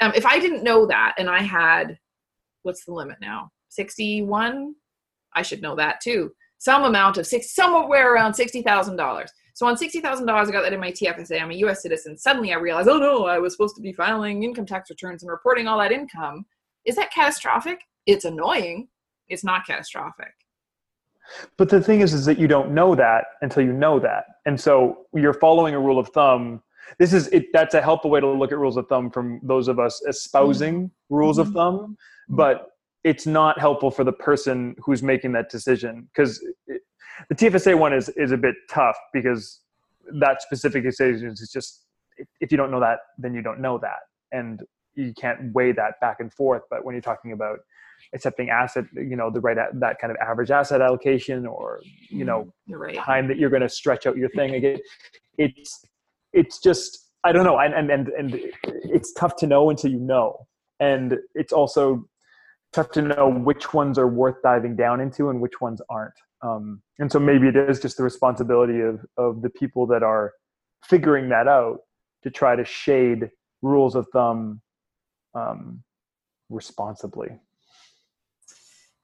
[0.00, 1.98] um, if I didn't know that and I had
[2.62, 3.50] what's the limit now?
[3.70, 4.74] 61?
[5.34, 6.30] I should know that too.
[6.58, 9.30] Some amount of six somewhere around sixty thousand dollars.
[9.58, 11.42] So on sixty thousand dollars, I got that in my TFSA.
[11.42, 11.82] I'm a U.S.
[11.82, 12.16] citizen.
[12.16, 15.32] Suddenly, I realized, oh no, I was supposed to be filing income tax returns and
[15.32, 16.46] reporting all that income.
[16.84, 17.80] Is that catastrophic?
[18.06, 18.86] It's annoying.
[19.28, 20.32] It's not catastrophic.
[21.56, 24.60] But the thing is, is that you don't know that until you know that, and
[24.60, 26.62] so you're following a rule of thumb.
[27.00, 27.46] This is it.
[27.52, 30.92] That's a helpful way to look at rules of thumb from those of us espousing
[31.10, 31.54] rules of Mhm.
[31.54, 31.96] thumb,
[32.28, 32.68] but
[33.02, 36.40] it's not helpful for the person who's making that decision because
[37.28, 39.60] the TFSA one is is a bit tough because
[40.20, 41.84] that specific decision is just
[42.40, 44.00] if you don't know that, then you don't know that,
[44.32, 44.62] and
[44.94, 46.62] you can't weigh that back and forth.
[46.70, 47.60] But when you're talking about
[48.14, 52.44] accepting asset, you know, the right that kind of average asset allocation, or you know,
[52.44, 52.96] mm, You're right.
[52.96, 54.78] time that you're going to stretch out your thing again,
[55.36, 55.84] it's
[56.32, 60.00] it's just I don't know, and and and and it's tough to know until you
[60.00, 60.46] know,
[60.80, 62.08] and it's also
[62.72, 66.14] tough to know which ones are worth diving down into and which ones aren't.
[66.42, 70.32] Um, and so maybe it is just the responsibility of of the people that are
[70.84, 71.80] figuring that out
[72.22, 73.30] to try to shade
[73.62, 74.60] rules of thumb
[75.34, 75.82] um,
[76.48, 77.28] responsibly.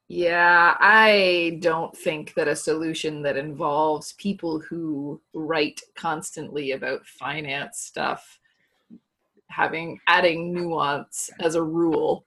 [0.07, 7.79] Yeah, I don't think that a solution that involves people who write constantly about finance
[7.79, 8.39] stuff
[9.49, 12.27] having adding nuance as a rule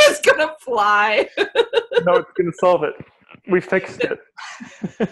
[0.08, 1.28] is gonna fly.
[1.38, 2.94] no, it's going to solve it.
[3.50, 4.18] We fixed it.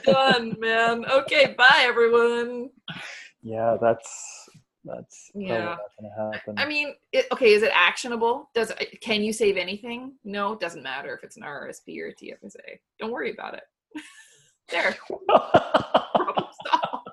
[0.05, 1.05] Done, man.
[1.11, 2.71] Okay, bye everyone.
[3.43, 4.49] Yeah, that's
[4.85, 5.77] that's Yeah.
[5.99, 6.55] going to happen.
[6.57, 8.49] I mean, it, okay, is it actionable?
[8.55, 10.15] Does can you save anything?
[10.25, 12.79] No, it doesn't matter if it's an RSP or a TFSA.
[12.99, 13.65] Don't worry about it.
[14.71, 17.07] there, problem solved.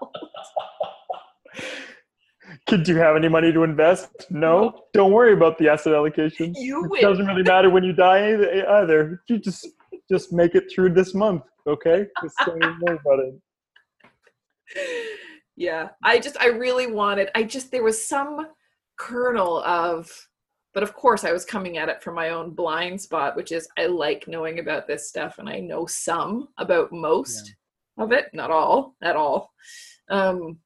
[2.67, 4.09] Could you have any money to invest?
[4.29, 4.83] No.
[4.93, 6.53] Don't worry about the asset allocation.
[6.55, 7.01] You It win.
[7.01, 8.67] doesn't really matter when you die either.
[8.69, 9.23] either.
[9.27, 9.67] You just
[10.09, 12.05] just make it through this month, okay?
[12.21, 13.35] Just don't even worry about it.
[15.55, 18.47] yeah i just i really wanted i just there was some
[18.97, 20.11] kernel of
[20.73, 23.67] But of course, I was coming at it from my own blind spot, which is
[23.79, 27.55] I like knowing about this stuff and I know some about most
[27.97, 29.51] of it, not all at all.
[30.09, 30.59] Um,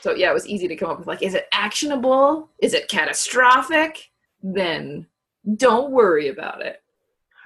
[0.00, 2.50] so yeah, it was easy to come up with like, is it actionable?
[2.62, 4.12] Is it catastrophic?
[4.42, 5.08] Then
[5.56, 6.76] don't worry about it.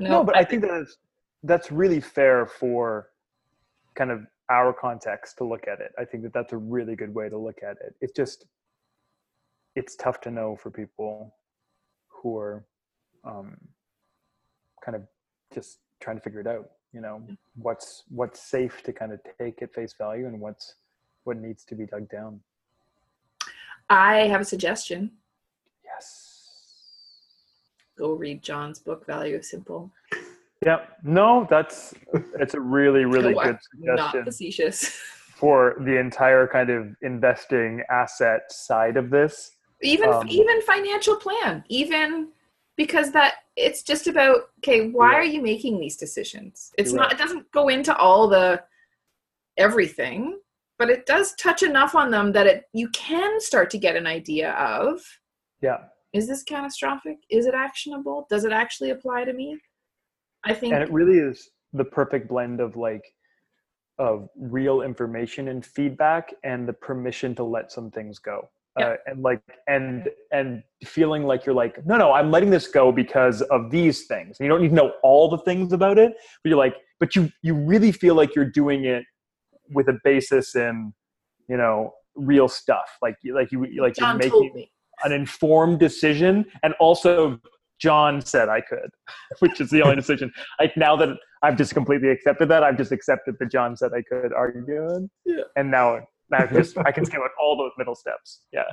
[0.08, 0.96] No, but I think that's
[1.42, 3.08] that's really fair for
[3.94, 5.92] kind of our context to look at it.
[5.98, 7.94] I think that that's a really good way to look at it.
[8.00, 8.46] It's just
[9.76, 11.34] it's tough to know for people
[12.08, 12.64] who are
[13.24, 13.56] um,
[14.84, 15.02] kind of
[15.54, 16.70] just trying to figure it out.
[16.92, 17.22] You know,
[17.54, 20.74] what's what's safe to kind of take at face value and what's
[21.24, 22.40] what needs to be dug down.
[23.88, 25.12] I have a suggestion.
[25.84, 26.29] Yes.
[28.00, 29.90] Go read John's book, Value of Simple.
[30.64, 30.86] Yeah.
[31.04, 31.92] No, that's
[32.38, 34.98] it's a really really No, good Not facetious.
[35.36, 39.52] for the entire kind of investing asset side of this.
[39.82, 42.28] even Um, even financial plan even
[42.76, 47.18] because that it's just about okay why You're you making these decisions it's not it
[47.18, 48.62] doesn't go into all the
[49.56, 50.38] everything
[50.78, 54.06] but it does touch enough on them that it you can start to get an
[54.06, 55.00] idea of
[55.62, 55.80] Yeah.
[56.12, 57.18] Is this catastrophic?
[57.30, 58.26] Is it actionable?
[58.30, 59.58] Does it actually apply to me?
[60.44, 63.04] I think and it really is the perfect blend of like
[63.98, 68.48] of real information and feedback and the permission to let some things go.
[68.78, 68.86] Yeah.
[68.86, 72.92] uh, and like and and feeling like you're like no no i'm letting this go
[72.92, 74.38] because of these things.
[74.38, 77.16] And you don't need to know all the things about it but you're like but
[77.16, 79.04] you you really feel like you're doing it
[79.70, 80.92] with a basis in
[81.48, 82.96] you know real stuff.
[83.02, 84.70] Like like you like john you're told making me
[85.04, 86.44] an informed decision.
[86.62, 87.38] And also
[87.80, 88.90] john said i could
[89.38, 90.30] which is the only decision.
[90.58, 94.02] Like now that i've just completely accepted that i've just accepted that john said i
[94.02, 94.32] could.
[94.34, 95.44] Arguing Yeah.
[95.56, 98.42] and now now just i can skip out all those middle steps.
[98.52, 98.64] Yeah.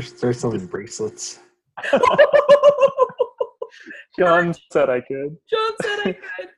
[0.00, 1.38] Start selling bracelets.
[4.18, 5.36] john said i could.
[5.48, 6.48] John said i could.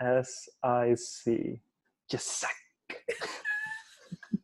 [0.00, 1.60] J-s-i-c
[2.10, 2.54] just sac.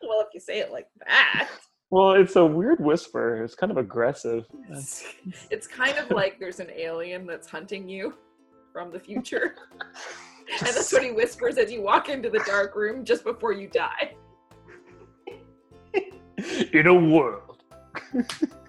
[0.02, 1.48] well if you say it like that
[1.90, 5.04] well it's a weird whisper it's kind of aggressive it's,
[5.50, 8.14] it's kind of like there's an alien that's hunting you
[8.78, 9.56] from the future.
[9.80, 13.66] and that's what he whispers as you walk into the dark room just before you
[13.66, 14.14] die.
[16.72, 17.64] in a world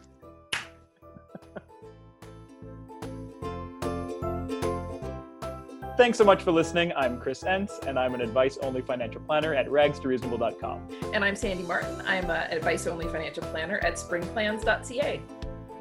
[5.99, 6.93] Thanks so much for listening.
[6.95, 10.87] I'm Chris Enns, and I'm an advice only financial planner at ragstoreasonable.com.
[11.13, 12.01] And I'm Sandi Martin.
[12.05, 15.21] I'm an advice only financial planner at springplans.ca.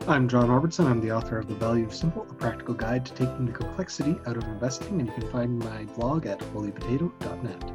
[0.08, 0.88] I'm John Robertson.
[0.88, 4.16] I'm the author of The Value of Simple, a practical guide to taking the complexity
[4.26, 7.72] out of investing, and you can find my blog at holypotato.net.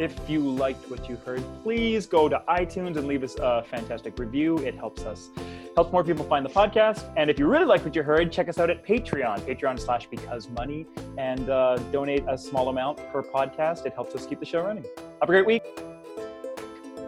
[0.00, 4.18] If you liked what you heard, please go to iTunes and leave us a fantastic
[4.18, 4.58] review.
[4.58, 5.30] It helps us,
[5.74, 7.12] helps more people find the podcast.
[7.16, 10.06] And if you really like what you heard, check us out at Patreon, Patreon slash
[10.06, 10.86] Because Money,
[11.18, 13.86] and uh, donate a small amount per podcast.
[13.86, 14.84] It helps us keep the show running.
[15.20, 15.62] Have a great week.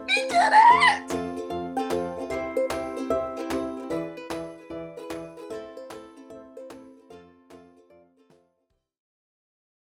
[0.07, 1.26] We did it!